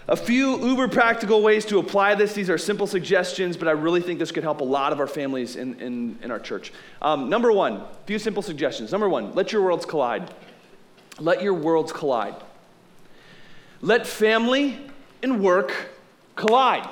[0.09, 2.33] A few uber practical ways to apply this.
[2.33, 5.07] These are simple suggestions, but I really think this could help a lot of our
[5.07, 6.73] families in, in, in our church.
[7.01, 8.90] Um, number one, a few simple suggestions.
[8.90, 10.35] Number one, let your worlds collide.
[11.21, 12.35] Let your worlds collide.
[13.83, 14.79] Let family
[15.23, 15.73] and work
[16.37, 16.88] collide.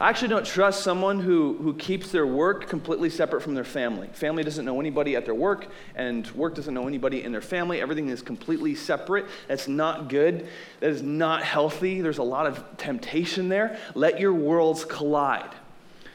[0.00, 4.08] I actually don't trust someone who, who keeps their work completely separate from their family.
[4.08, 7.80] Family doesn't know anybody at their work, and work doesn't know anybody in their family.
[7.80, 9.26] Everything is completely separate.
[9.46, 10.48] That's not good.
[10.80, 12.00] That is not healthy.
[12.00, 13.78] There's a lot of temptation there.
[13.94, 15.54] Let your worlds collide.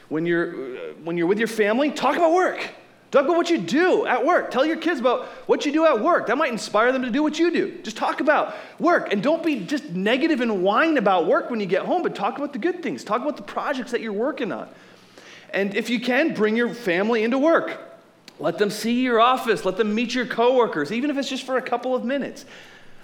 [0.08, 2.68] When you're, uh, when you're with your family, talk about work.
[3.10, 4.52] Talk about what you do at work.
[4.52, 6.28] Tell your kids about what you do at work.
[6.28, 7.80] That might inspire them to do what you do.
[7.82, 9.12] Just talk about work.
[9.12, 12.38] And don't be just negative and whine about work when you get home, but talk
[12.38, 13.02] about the good things.
[13.02, 14.68] Talk about the projects that you're working on.
[15.52, 17.80] And if you can, bring your family into work.
[18.38, 19.64] Let them see your office.
[19.64, 22.44] Let them meet your coworkers, even if it's just for a couple of minutes.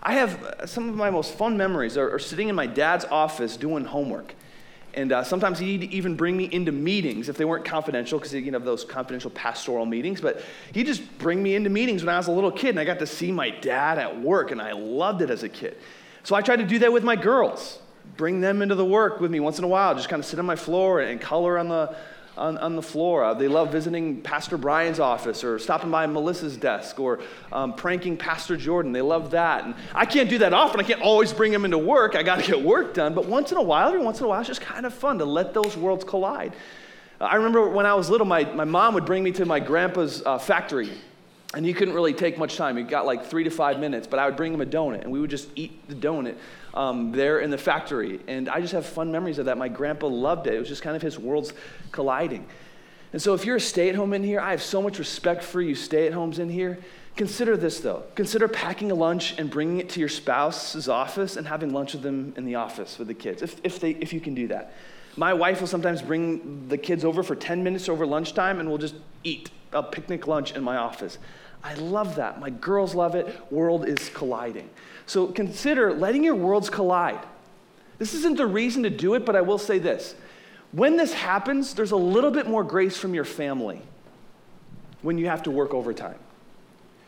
[0.02, 3.04] I have uh, some of my most fun memories are, are sitting in my dad's
[3.06, 4.34] office doing homework.
[4.96, 8.50] And uh, sometimes he'd even bring me into meetings if they weren't confidential, because you
[8.50, 10.22] know those confidential pastoral meetings.
[10.22, 12.84] But he'd just bring me into meetings when I was a little kid, and I
[12.84, 15.76] got to see my dad at work, and I loved it as a kid.
[16.22, 17.78] So I tried to do that with my girls,
[18.16, 20.38] bring them into the work with me once in a while, just kind of sit
[20.38, 21.94] on my floor and color on the
[22.36, 23.24] on, on the floor.
[23.24, 27.20] Uh, they love visiting Pastor Brian's office or stopping by Melissa's desk or
[27.52, 28.92] um, pranking Pastor Jordan.
[28.92, 29.64] They love that.
[29.64, 30.80] And I can't do that often.
[30.80, 32.14] I can't always bring them into work.
[32.14, 33.14] I got to get work done.
[33.14, 35.18] But once in a while, every once in a while, it's just kind of fun
[35.18, 36.54] to let those worlds collide.
[37.20, 39.60] Uh, I remember when I was little, my, my mom would bring me to my
[39.60, 40.90] grandpa's uh, factory.
[41.54, 42.76] And he couldn't really take much time.
[42.76, 45.12] He got like three to five minutes, but I would bring him a donut, and
[45.12, 46.36] we would just eat the donut
[46.76, 48.20] um, there in the factory.
[48.28, 49.58] And I just have fun memories of that.
[49.58, 50.54] My grandpa loved it.
[50.54, 51.52] It was just kind of his worlds
[51.90, 52.46] colliding.
[53.12, 55.42] And so, if you're a stay at home in here, I have so much respect
[55.42, 56.78] for you stay at homes in here.
[57.16, 58.04] Consider this though.
[58.14, 62.02] Consider packing a lunch and bringing it to your spouse's office and having lunch with
[62.02, 64.74] them in the office with the kids, if, if, they, if you can do that.
[65.16, 68.76] My wife will sometimes bring the kids over for 10 minutes over lunchtime and we'll
[68.76, 71.16] just eat a picnic lunch in my office.
[71.64, 72.38] I love that.
[72.38, 73.50] My girls love it.
[73.50, 74.68] World is colliding.
[75.06, 77.24] So consider letting your worlds collide.
[77.98, 80.14] This isn't the reason to do it, but I will say this.
[80.72, 83.80] When this happens, there's a little bit more grace from your family
[85.02, 86.18] when you have to work overtime.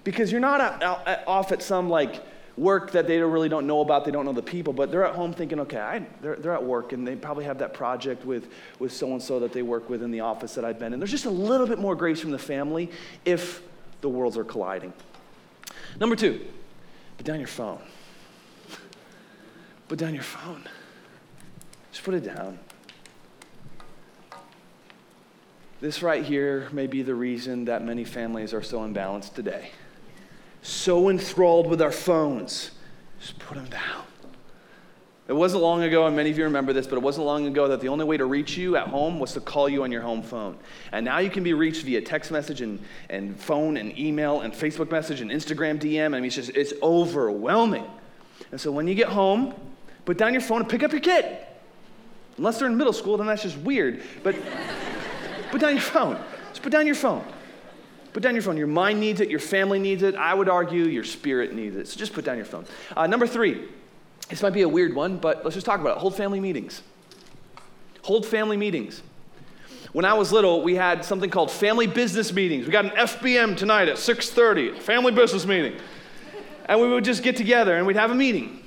[0.04, 2.22] Because you're not out, out, off at some like
[2.56, 5.14] work that they really don't know about, they don't know the people, but they're at
[5.14, 8.48] home thinking, okay, I, they're, they're at work and they probably have that project with,
[8.78, 11.00] with so and so that they work with in the office that I've been in.
[11.00, 12.90] There's just a little bit more grace from the family
[13.24, 13.62] if
[14.00, 14.92] the worlds are colliding.
[16.00, 16.44] Number two,
[17.18, 17.80] Put down your phone.
[19.88, 20.62] Put down your phone.
[21.92, 22.58] Just put it down.
[25.80, 29.70] This right here may be the reason that many families are so imbalanced today.
[30.62, 32.72] So enthralled with our phones.
[33.20, 33.97] Just put them down.
[35.28, 37.68] It wasn't long ago, and many of you remember this, but it wasn't long ago
[37.68, 40.00] that the only way to reach you at home was to call you on your
[40.00, 40.56] home phone.
[40.90, 44.54] And now you can be reached via text message and, and phone and email and
[44.54, 46.06] Facebook message and Instagram DM.
[46.06, 47.84] I mean, it's just, it's overwhelming.
[48.52, 49.54] And so when you get home,
[50.06, 51.46] put down your phone and pick up your kid.
[52.38, 54.00] Unless they're in middle school, then that's just weird.
[54.22, 54.34] But
[55.50, 56.18] put down your phone.
[56.48, 57.22] Just put down your phone.
[58.14, 58.56] Put down your phone.
[58.56, 59.28] Your mind needs it.
[59.28, 60.14] Your family needs it.
[60.14, 61.86] I would argue your spirit needs it.
[61.86, 62.64] So just put down your phone.
[62.96, 63.68] Uh, number three,
[64.28, 66.00] this might be a weird one, but let's just talk about it.
[66.00, 66.82] Hold family meetings.
[68.02, 69.02] Hold family meetings.
[69.92, 72.66] When I was little, we had something called family business meetings.
[72.66, 75.74] We got an FBM tonight at 6:30, family business meeting.
[76.66, 78.62] And we would just get together and we'd have a meeting.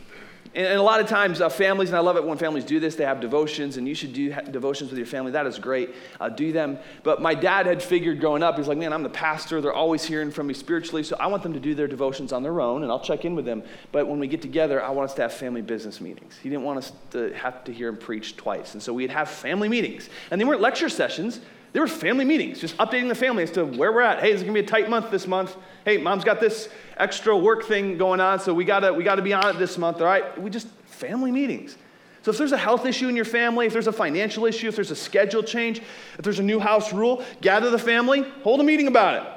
[0.54, 2.96] And, a lot of times, uh, families, and I love it when families do this,
[2.96, 5.32] they have devotions, and you should do ha- devotions with your family.
[5.32, 5.92] That is great.
[6.20, 6.78] Uh, do them.
[7.04, 9.62] But my dad had figured growing up, he's like, man, I'm the pastor.
[9.62, 12.44] They're always hearing from me spiritually, so I want them to do their devotions on
[12.44, 13.64] their own, and I'll check in with them.
[13.92, 16.38] But when we get together, I want us to have family business meetings.
[16.42, 18.74] He didn't want us to have to hear him preach twice.
[18.74, 20.10] And so we'd have family meetings.
[20.32, 21.40] And they weren't lecture sessions.
[21.74, 24.20] They were family meetings, just updating the family as to where we're at.
[24.20, 25.56] Hey, is gonna be a tight month this month.
[25.86, 29.34] Hey, mom's got this extra work thing going on, so we gotta we gotta be
[29.34, 30.02] on it this month.
[30.02, 31.78] All right, we just family meetings.
[32.24, 34.76] So if there's a health issue in your family, if there's a financial issue, if
[34.76, 38.64] there's a schedule change, if there's a new house rule, gather the family, hold a
[38.64, 39.32] meeting about it.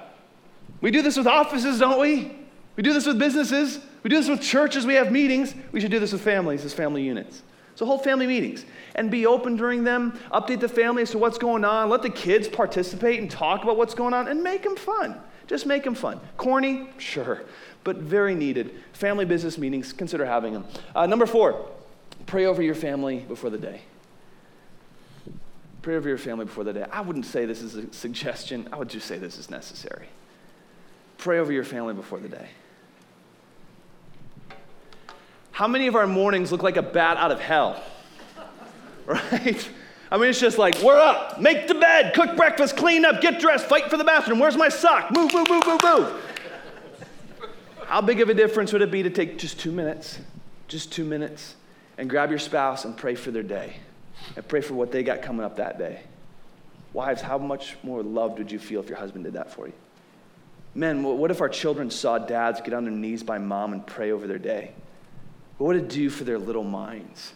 [0.82, 2.36] We do this with offices, don't we?
[2.76, 3.78] We do this with businesses.
[4.02, 4.84] We do this with churches.
[4.84, 5.54] We have meetings.
[5.72, 7.42] We should do this with families as family units.
[7.76, 10.18] So hold family meetings and be open during them.
[10.32, 11.88] Update the family as to what's going on.
[11.88, 15.20] Let the kids participate and talk about what's going on and make them fun.
[15.46, 16.20] Just make them fun.
[16.36, 16.88] Corny?
[16.98, 17.42] Sure.
[17.82, 18.72] But very needed.
[18.92, 20.66] Family business meetings, consider having them.
[20.94, 21.68] Uh, number four,
[22.26, 23.82] pray over your family before the day.
[25.82, 26.86] Pray over your family before the day.
[26.90, 30.06] I wouldn't say this is a suggestion, I would just say this is necessary.
[31.18, 32.48] Pray over your family before the day.
[35.54, 37.80] How many of our mornings look like a bat out of hell?
[39.06, 39.68] Right?
[40.10, 43.38] I mean, it's just like, we're up, make the bed, cook breakfast, clean up, get
[43.38, 44.38] dressed, fight for the bathroom.
[44.38, 45.10] Where's my sock?
[45.10, 46.38] Move, move, move, move, move.
[47.84, 50.18] How big of a difference would it be to take just two minutes,
[50.68, 51.54] just two minutes,
[51.98, 53.76] and grab your spouse and pray for their day
[54.36, 56.00] and pray for what they got coming up that day?
[56.94, 59.74] Wives, how much more loved would you feel if your husband did that for you?
[60.74, 64.12] Men, what if our children saw dads get on their knees by mom and pray
[64.12, 64.72] over their day?
[65.58, 67.32] What would it do for their little minds?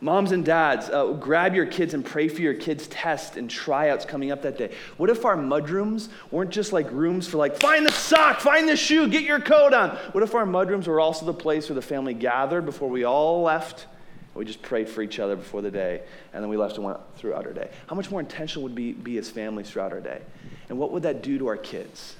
[0.00, 4.04] Moms and dads, uh, grab your kids and pray for your kids' tests and tryouts
[4.04, 4.74] coming up that day.
[4.98, 8.76] What if our mudrooms weren't just like rooms for like, find the sock, find the
[8.76, 9.90] shoe, get your coat on?
[10.12, 13.42] What if our mudrooms were also the place where the family gathered before we all
[13.42, 13.86] left?
[14.34, 16.02] We just prayed for each other before the day,
[16.34, 17.70] and then we left and went throughout our day.
[17.86, 20.20] How much more intentional would we be as families throughout our day?
[20.68, 22.16] And what would that do to our kids?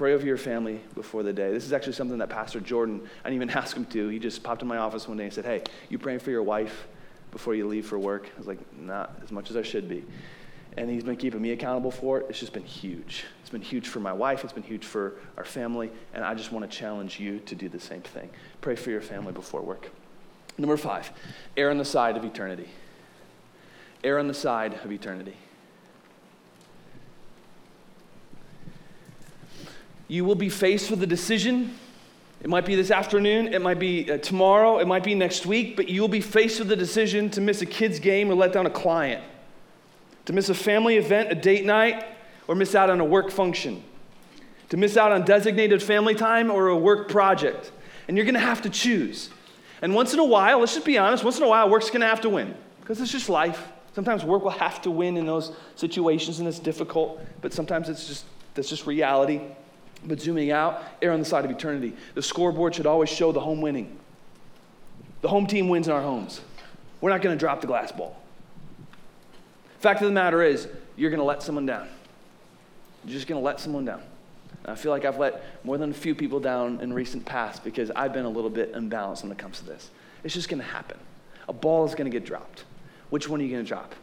[0.00, 1.52] Pray over your family before the day.
[1.52, 4.08] This is actually something that Pastor Jordan, I didn't even ask him to.
[4.08, 6.42] He just popped in my office one day and said, Hey, you praying for your
[6.42, 6.86] wife
[7.32, 8.30] before you leave for work?
[8.34, 10.02] I was like, Not as much as I should be.
[10.78, 12.26] And he's been keeping me accountable for it.
[12.30, 13.26] It's just been huge.
[13.42, 16.50] It's been huge for my wife, it's been huge for our family, and I just
[16.50, 18.30] want to challenge you to do the same thing.
[18.62, 19.90] Pray for your family before work.
[20.56, 21.12] Number five,
[21.58, 22.70] err on the side of eternity.
[24.02, 25.36] Err on the side of eternity.
[30.10, 31.72] You will be faced with a decision.
[32.42, 35.76] It might be this afternoon, it might be uh, tomorrow, it might be next week,
[35.76, 38.52] but you will be faced with a decision to miss a kid's game or let
[38.52, 39.22] down a client,
[40.24, 42.04] to miss a family event, a date night,
[42.48, 43.84] or miss out on a work function,
[44.70, 47.70] to miss out on designated family time or a work project.
[48.08, 49.30] And you're gonna have to choose.
[49.80, 52.08] And once in a while, let's just be honest, once in a while, work's gonna
[52.08, 53.68] have to win, because it's just life.
[53.94, 58.08] Sometimes work will have to win in those situations and it's difficult, but sometimes it's
[58.08, 59.40] just that's just reality.
[60.04, 61.94] But zooming out, err on the side of eternity.
[62.14, 63.98] The scoreboard should always show the home winning.
[65.20, 66.40] The home team wins in our homes.
[67.00, 68.20] We're not going to drop the glass ball.
[69.80, 71.88] Fact of the matter is, you're going to let someone down.
[73.04, 74.02] You're just going to let someone down.
[74.66, 77.90] I feel like I've let more than a few people down in recent past because
[77.90, 79.90] I've been a little bit imbalanced when it comes to this.
[80.22, 80.98] It's just going to happen.
[81.48, 82.64] A ball is going to get dropped.
[83.08, 83.94] Which one are you going to drop?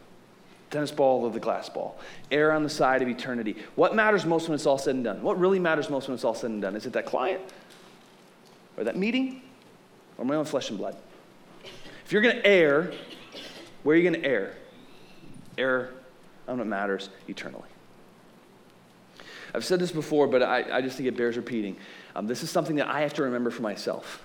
[0.69, 1.99] Tennis ball or the glass ball.
[2.32, 3.56] Err on the side of eternity.
[3.75, 5.21] What matters most when it's all said and done?
[5.21, 6.75] What really matters most when it's all said and done?
[6.75, 7.41] Is it that client?
[8.77, 9.41] Or that meeting?
[10.17, 10.95] Or my own flesh and blood?
[12.06, 12.91] If you're going to err,
[13.84, 14.56] where are you going to err?
[15.58, 15.89] Err
[16.47, 17.69] on what matters eternally.
[19.53, 21.77] I've said this before, but I, I just think it bears repeating.
[22.15, 24.23] Um, this is something that I have to remember for myself.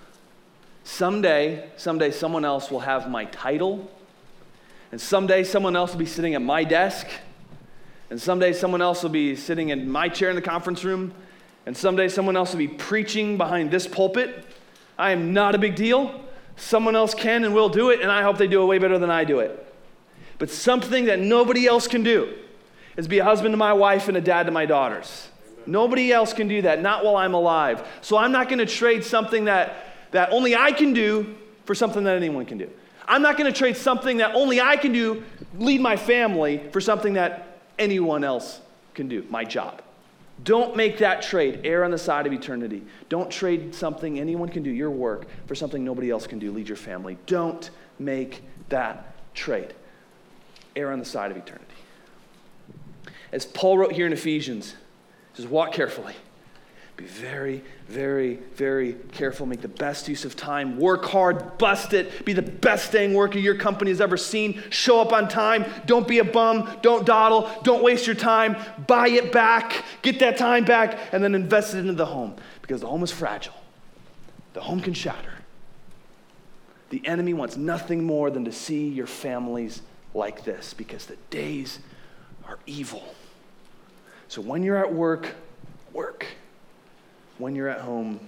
[0.85, 3.91] Someday, someday, someone else will have my title
[4.93, 7.07] and someday someone else will be sitting at my desk.
[8.11, 11.15] And someday someone else will be sitting in my chair in the conference room.
[11.65, 14.45] And someday someone else will be preaching behind this pulpit.
[14.99, 16.21] I am not a big deal.
[16.57, 18.99] Someone else can and will do it, and I hope they do it way better
[18.99, 19.67] than I do it.
[20.39, 22.37] But something that nobody else can do
[22.99, 25.29] is be a husband to my wife and a dad to my daughters.
[25.65, 27.87] Nobody else can do that, not while I'm alive.
[28.03, 32.05] So I'm not going to trade something that, that only I can do for something
[32.05, 32.69] that anyone can do.
[33.07, 35.25] I'm not going to trade something that only I can do,
[35.59, 38.61] lead my family, for something that anyone else
[38.95, 39.83] can do, my job.
[40.45, 41.61] Don't make that trade.
[41.65, 42.83] Err on the side of eternity.
[43.09, 46.69] Don't trade something anyone can do, your work, for something nobody else can do, lead
[46.69, 47.17] your family.
[47.27, 49.75] Don't make that trade.
[50.75, 51.67] Err on the side of eternity.
[53.31, 54.75] As Paul wrote here in Ephesians,
[55.35, 56.15] he says, walk carefully
[56.97, 59.47] be very, very, very careful.
[59.47, 60.79] Make the best use of time.
[60.79, 62.25] Work hard, bust it.
[62.25, 64.63] Be the best dang worker your company has ever seen.
[64.69, 65.65] Show up on time.
[65.87, 66.79] Don't be a bum.
[66.83, 67.51] Don't dawdle.
[67.63, 68.57] Don't waste your time.
[68.87, 69.85] Buy it back.
[70.03, 73.11] Get that time back and then invest it into the home because the home is
[73.11, 73.55] fragile.
[74.53, 75.33] The home can shatter.
[76.91, 79.81] The enemy wants nothing more than to see your families
[80.13, 81.79] like this because the days
[82.47, 83.15] are evil.
[84.29, 85.35] So when you're at work,
[85.95, 86.27] work
[87.39, 88.21] when you're at home,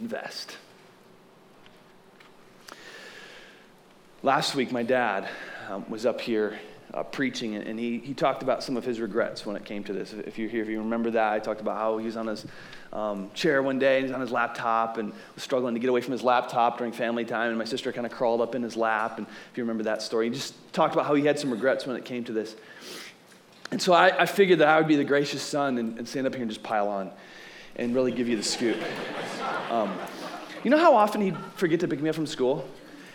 [0.00, 0.56] invest.
[4.22, 5.28] Last week, my dad
[5.68, 6.58] um, was up here
[6.92, 9.92] uh, preaching, and, he, he talked about some of his regrets when it came to
[9.92, 10.12] this.
[10.12, 12.46] If you're here, if you remember that, I talked about how he was on his
[12.92, 16.00] um, chair one day, and he's on his laptop, and was struggling to get away
[16.00, 18.76] from his laptop during family time, and my sister kind of crawled up in his
[18.76, 21.50] lap, and if you remember that story, he just talked about how he had some
[21.50, 22.56] regrets when it came to this.
[23.70, 26.26] And so I, I, figured that I would be the gracious son and, and, stand
[26.26, 27.10] up here and just pile on
[27.76, 28.76] and really give you the scoop.
[29.70, 29.96] Um,
[30.64, 32.68] you know how often he'd forget to pick me up from school?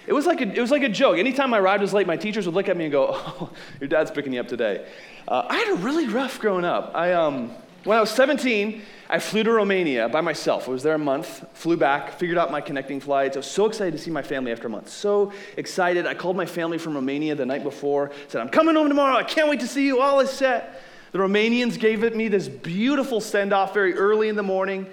[0.06, 1.18] It was like a, it was like a joke.
[1.18, 3.50] Anytime I arrived was late, my teachers would look at me and go, oh,
[3.80, 4.86] your dad's picking you up today.
[5.28, 6.92] Uh, I had a really rough growing up.
[6.94, 7.52] I, um,
[7.84, 10.68] when I was 17, I flew to Romania by myself.
[10.68, 13.36] I was there a month, flew back, figured out my connecting flights.
[13.38, 14.90] I was so excited to see my family after a month.
[14.90, 16.06] So excited.
[16.06, 19.16] I called my family from Romania the night before, said, I'm coming home tomorrow.
[19.16, 20.02] I can't wait to see you.
[20.02, 20.82] All is set.
[21.14, 24.88] The Romanians gave it me this beautiful send off very early in the morning.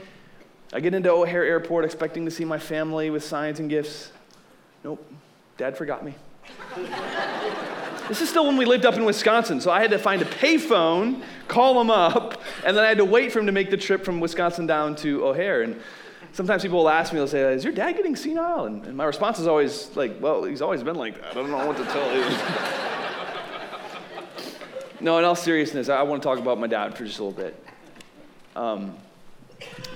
[0.70, 4.12] I get into O'Hare Airport expecting to see my family with signs and gifts.
[4.84, 5.02] Nope,
[5.56, 6.14] dad forgot me.
[8.08, 10.26] this is still when we lived up in Wisconsin, so I had to find a
[10.26, 13.78] payphone, call him up, and then I had to wait for him to make the
[13.78, 15.62] trip from Wisconsin down to O'Hare.
[15.62, 15.80] And
[16.32, 18.66] sometimes people will ask me, they'll say, Is your dad getting senile?
[18.66, 21.30] And, and my response is always like, Well, he's always been like that.
[21.30, 22.24] I don't know what to tell you.
[25.00, 27.42] no, in all seriousness, I want to talk about my dad for just a little
[27.42, 27.64] bit.
[28.54, 28.96] Um,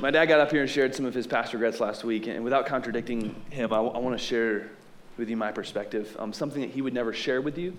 [0.01, 2.43] my dad got up here and shared some of his past regrets last week, and
[2.43, 4.71] without contradicting him, I, w- I want to share
[5.17, 7.77] with you my perspective, um, something that he would never share with you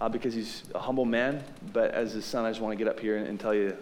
[0.00, 1.42] uh, because he's a humble man.
[1.72, 3.76] But as his son, I just want to get up here and, and, tell you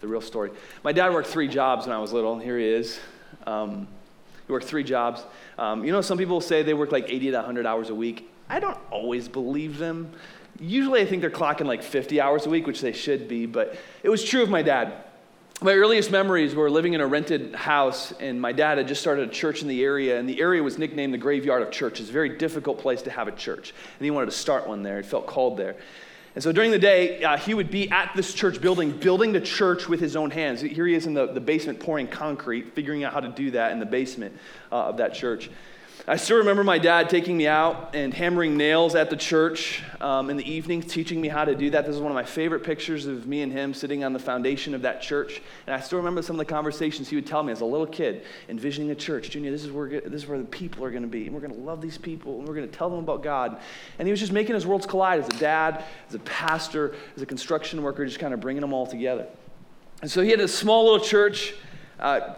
[0.00, 0.50] the real story.
[0.82, 2.98] My dad worked three jobs when I was little, here he is.
[3.46, 3.88] Um,
[4.46, 5.22] he worked three jobs.
[5.58, 8.30] Um, you know, some people say they work like 80 to 100 hours a week.
[8.48, 10.12] I don't always believe them.
[10.60, 13.76] Usually, I think they're clocking like 50 hours a week, which they should be, but
[14.02, 15.04] it was true of my dad
[15.62, 19.28] my earliest memories were living in a rented house, and my dad had just started
[19.28, 22.08] a church in the area, and the area was nicknamed the graveyard of churches.
[22.08, 25.02] a very difficult place to have a church, and he wanted to start one there.
[25.02, 25.76] He felt called there.
[26.34, 29.40] And so during the day, uh, he would be at this church building, building the
[29.40, 30.62] church with his own hands.
[30.62, 33.72] Here he is in the, the basement pouring concrete, figuring out how to do that
[33.72, 34.34] in the basement
[34.72, 35.50] uh, of that church.
[36.08, 40.30] I still remember my dad taking me out and hammering nails at the church um,
[40.30, 41.84] in the evenings, teaching me how to do that.
[41.84, 44.74] This is one of my favorite pictures of me and him sitting on the foundation
[44.74, 45.42] of that church.
[45.66, 47.86] And I still remember some of the conversations he would tell me as a little
[47.86, 49.30] kid, envisioning a church.
[49.30, 51.26] Junior, this is where, this is where the people are going to be.
[51.26, 53.60] And we're going to love these people, and we're going to tell them about God.
[53.98, 57.20] And he was just making his worlds collide as a dad, as a pastor, as
[57.20, 59.26] a construction worker, just kind of bringing them all together.
[60.00, 61.54] And so he had a small little church.
[61.98, 62.36] Uh,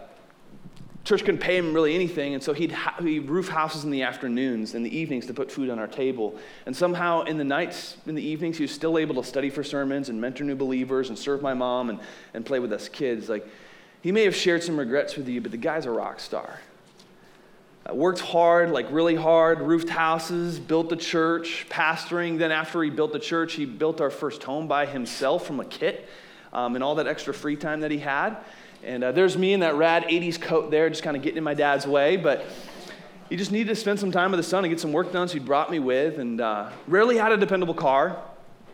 [1.03, 4.03] church couldn't pay him really anything, and so he'd, ha- he'd roof houses in the
[4.03, 6.37] afternoons and the evenings to put food on our table.
[6.65, 9.63] And somehow in the nights, in the evenings, he was still able to study for
[9.63, 11.99] sermons and mentor new believers and serve my mom and,
[12.33, 13.27] and play with us kids.
[13.27, 13.45] Like,
[14.01, 16.59] he may have shared some regrets with you, but the guy's a rock star.
[17.89, 22.37] Uh, worked hard, like really hard, roofed houses, built the church, pastoring.
[22.37, 25.65] Then, after he built the church, he built our first home by himself from a
[25.65, 26.07] kit
[26.53, 28.37] um, and all that extra free time that he had.
[28.83, 31.43] And uh, there's me in that rad 80s coat there, just kind of getting in
[31.43, 32.17] my dad's way.
[32.17, 32.45] But
[33.29, 35.27] he just needed to spend some time with his son and get some work done,
[35.27, 36.19] so he brought me with.
[36.19, 38.21] And uh, rarely had a dependable car,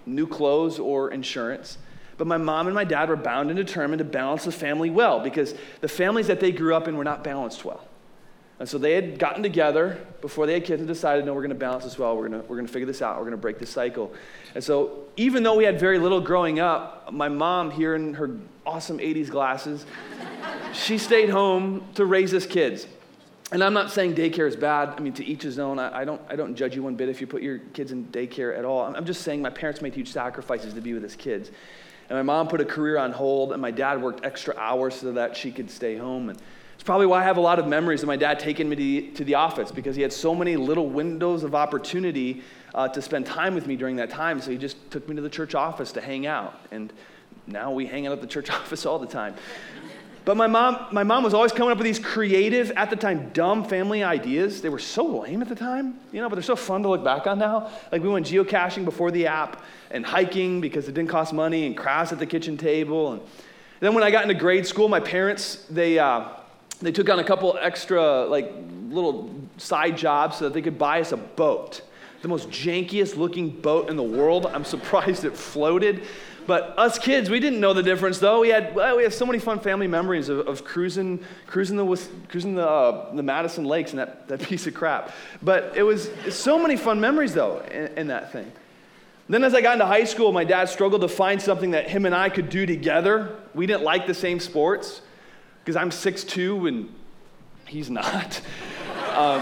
[0.06, 1.78] new clothes, or insurance.
[2.18, 5.22] But my mom and my dad were bound and determined to balance the family well
[5.22, 7.86] because the families that they grew up in were not balanced well.
[8.60, 11.50] And so they had gotten together before they had kids and decided, no, we're going
[11.50, 12.18] to balance this well.
[12.18, 13.16] We're going to, we're to figure this out.
[13.16, 14.14] We're going to break this cycle.
[14.54, 18.32] And so even though we had very little growing up, my mom, here in her
[18.66, 19.86] awesome 80s glasses,
[20.74, 22.86] she stayed home to raise us kids.
[23.52, 24.90] And I'm not saying daycare is bad.
[24.90, 25.80] I mean, to each his own.
[25.80, 28.06] I, I, don't, I don't judge you one bit if you put your kids in
[28.08, 28.84] daycare at all.
[28.84, 31.50] I'm just saying my parents made huge sacrifices to be with his kids.
[32.10, 35.14] And my mom put a career on hold, and my dad worked extra hours so
[35.14, 36.30] that she could stay home.
[36.30, 36.40] And
[36.80, 39.26] it's probably why I have a lot of memories of my dad taking me to
[39.26, 42.42] the, office because he had so many little windows of opportunity
[42.74, 44.40] uh, to spend time with me during that time.
[44.40, 46.58] So he just took me to the church office to hang out.
[46.72, 46.94] And
[47.48, 49.36] now we hang out at the church office all the time.
[50.24, 53.30] But my mom, my mom was always coming up with these creative, at the time,
[53.34, 54.62] dumb family ideas.
[54.62, 57.04] They were so lame at the time, you know, but they're so fun to look
[57.04, 57.72] back on now.
[57.92, 61.76] Like we went geocaching before the app and hiking because it didn't cost money and
[61.76, 63.12] crafts at the kitchen table.
[63.12, 63.22] And
[63.82, 66.30] then when I got into grade school, my parents, they, uh,
[66.86, 68.54] they took on a couple extra, like,
[68.90, 71.82] little side jobs so that they could buy us a boat.
[72.22, 74.46] The most jankiest looking boat in the world.
[74.46, 76.04] I'm surprised it floated.
[76.48, 78.40] But us kids, we didn't know the difference though.
[78.42, 82.10] We had well, we have so many fun family memories of, of cruising, cruising the
[82.28, 85.12] cruising the, uh, the Madison Lakes and that, that piece of crap.
[85.44, 88.52] But it was so many fun memories though in, in that thing.
[89.30, 92.08] Then as I got into high school, my dad struggled to find something that him
[92.08, 93.36] and I could do together.
[93.54, 95.02] We didn't like the same sports
[95.60, 96.96] because I'm 6'2 and
[97.66, 98.42] he's not.
[99.16, 99.42] Um,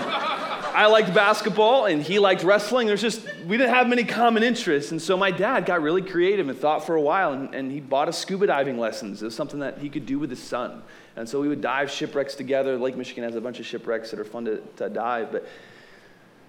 [0.77, 2.85] I liked basketball and he liked wrestling.
[2.85, 4.91] There's just, we didn't have many common interests.
[4.91, 7.79] And so my dad got really creative and thought for a while and, and he
[7.79, 9.21] bought us scuba diving lessons.
[9.21, 10.83] It was something that he could do with his son.
[11.15, 12.77] And so we would dive shipwrecks together.
[12.77, 15.31] Lake Michigan has a bunch of shipwrecks that are fun to, to dive.
[15.31, 15.47] But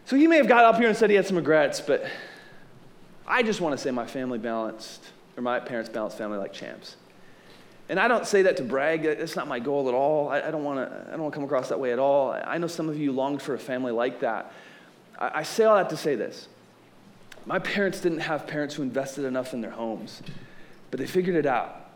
[0.05, 2.05] so he may have got up here and said he had some regrets, but
[3.27, 5.05] I just want to say my family balanced
[5.37, 6.97] or my parents balanced family like champs.
[7.89, 9.03] And I don't say that to brag.
[9.03, 10.29] That's not my goal at all.
[10.29, 11.07] I, I don't want to.
[11.09, 12.33] I don't want to come across that way at all.
[12.33, 14.53] I know some of you longed for a family like that.
[15.19, 16.49] I, I say all that to say this.
[17.47, 20.23] My parents didn't have parents who invested enough in their homes,
[20.91, 21.91] but they figured it out.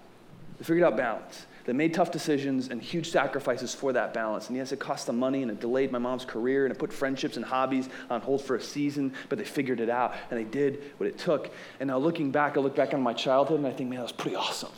[0.59, 1.45] They figured out balance.
[1.65, 4.49] They made tough decisions and huge sacrifices for that balance.
[4.49, 6.93] And yes, it cost them money and it delayed my mom's career and it put
[6.93, 10.45] friendships and hobbies on hold for a season, but they figured it out and they
[10.45, 11.53] did what it took.
[11.79, 14.05] And now looking back, I look back on my childhood and I think, man, that
[14.05, 14.73] was pretty awesome.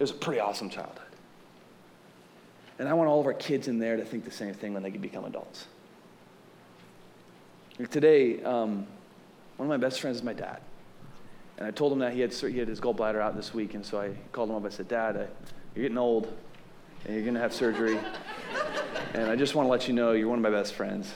[0.00, 1.04] It was a pretty awesome childhood.
[2.78, 4.82] And I want all of our kids in there to think the same thing when
[4.82, 5.66] they become adults.
[7.90, 8.86] Today, um,
[9.58, 10.62] one of my best friends is my dad.
[11.58, 13.84] And I told him that he had, he had his gallbladder out this week, and
[13.84, 14.64] so I called him up.
[14.64, 15.26] I said, Dad, I,
[15.74, 16.32] you're getting old,
[17.04, 17.98] and you're going to have surgery.
[19.12, 21.12] and I just want to let you know you're one of my best friends.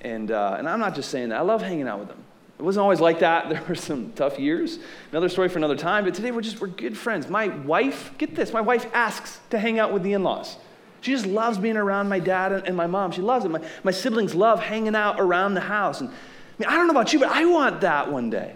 [0.00, 1.38] And, uh, and I'm not just saying that.
[1.38, 2.24] I love hanging out with him.
[2.60, 3.48] It wasn't always like that.
[3.48, 4.78] There were some tough years.
[5.12, 6.04] Another story for another time.
[6.04, 7.26] But today we're just we're good friends.
[7.26, 10.58] My wife, get this, my wife asks to hang out with the in-laws.
[11.00, 13.12] She just loves being around my dad and, my mom.
[13.12, 13.48] She loves it.
[13.48, 16.02] My, my siblings love hanging out around the house.
[16.02, 16.12] And I,
[16.58, 18.54] mean, I don't know about you, but I want that one day.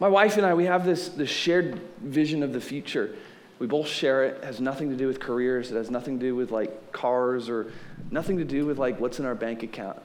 [0.00, 3.14] My wife and I, we have this, this shared vision of the future.
[3.58, 4.38] We both share it.
[4.38, 5.70] It has nothing to do with careers.
[5.70, 7.70] It has nothing to do with like cars or
[8.10, 10.00] nothing to do with like what's in our bank account.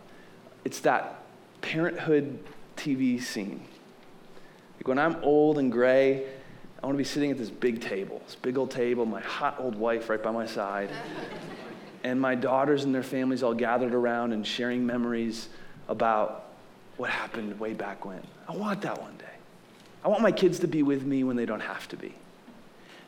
[0.65, 1.20] It's that
[1.61, 2.39] parenthood
[2.77, 3.61] TV scene.
[4.77, 6.25] Like when I'm old and gray,
[6.81, 9.57] I want to be sitting at this big table, this big old table, my hot
[9.59, 10.89] old wife right by my side,
[12.03, 15.49] and my daughters and their families all gathered around and sharing memories
[15.87, 16.47] about
[16.97, 18.21] what happened way back when.
[18.47, 19.25] I want that one day.
[20.03, 22.15] I want my kids to be with me when they don't have to be.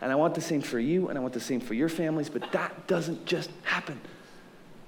[0.01, 2.29] And I want the same for you, and I want the same for your families,
[2.29, 3.99] but that doesn't just happen.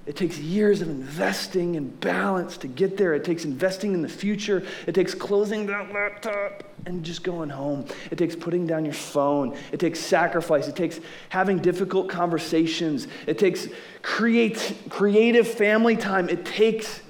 [0.05, 3.15] It takes years of investing in balance to get there.
[3.15, 4.63] It takes investing in the future.
[4.85, 7.85] It takes closing that laptop and just going home.
[8.11, 9.57] It takes putting down your phone.
[9.71, 10.67] It takes sacrifice.
[10.67, 10.99] It takes
[11.29, 13.07] having difficult conversations.
[13.25, 13.67] It takes
[14.03, 16.29] create, creative family time.
[16.29, 17.01] It takes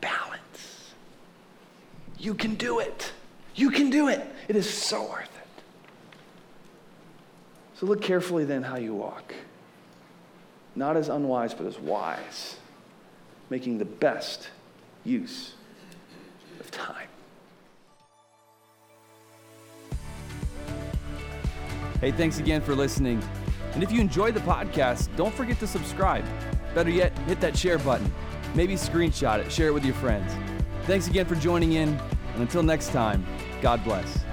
[0.00, 0.92] balance.
[2.16, 3.12] You can do it.
[3.56, 4.24] You can do it.
[4.46, 5.62] It is so worth it.
[7.74, 9.34] So look carefully then how you walk
[10.76, 12.56] not as unwise, but as wise,
[13.50, 14.48] making the best
[15.04, 15.54] use
[16.60, 17.08] of time.
[22.00, 23.22] Hey, thanks again for listening.
[23.72, 26.24] And if you enjoyed the podcast, don't forget to subscribe.
[26.74, 28.12] Better yet, hit that share button.
[28.54, 30.32] Maybe screenshot it, share it with your friends.
[30.86, 33.24] Thanks again for joining in, and until next time,
[33.62, 34.23] God bless.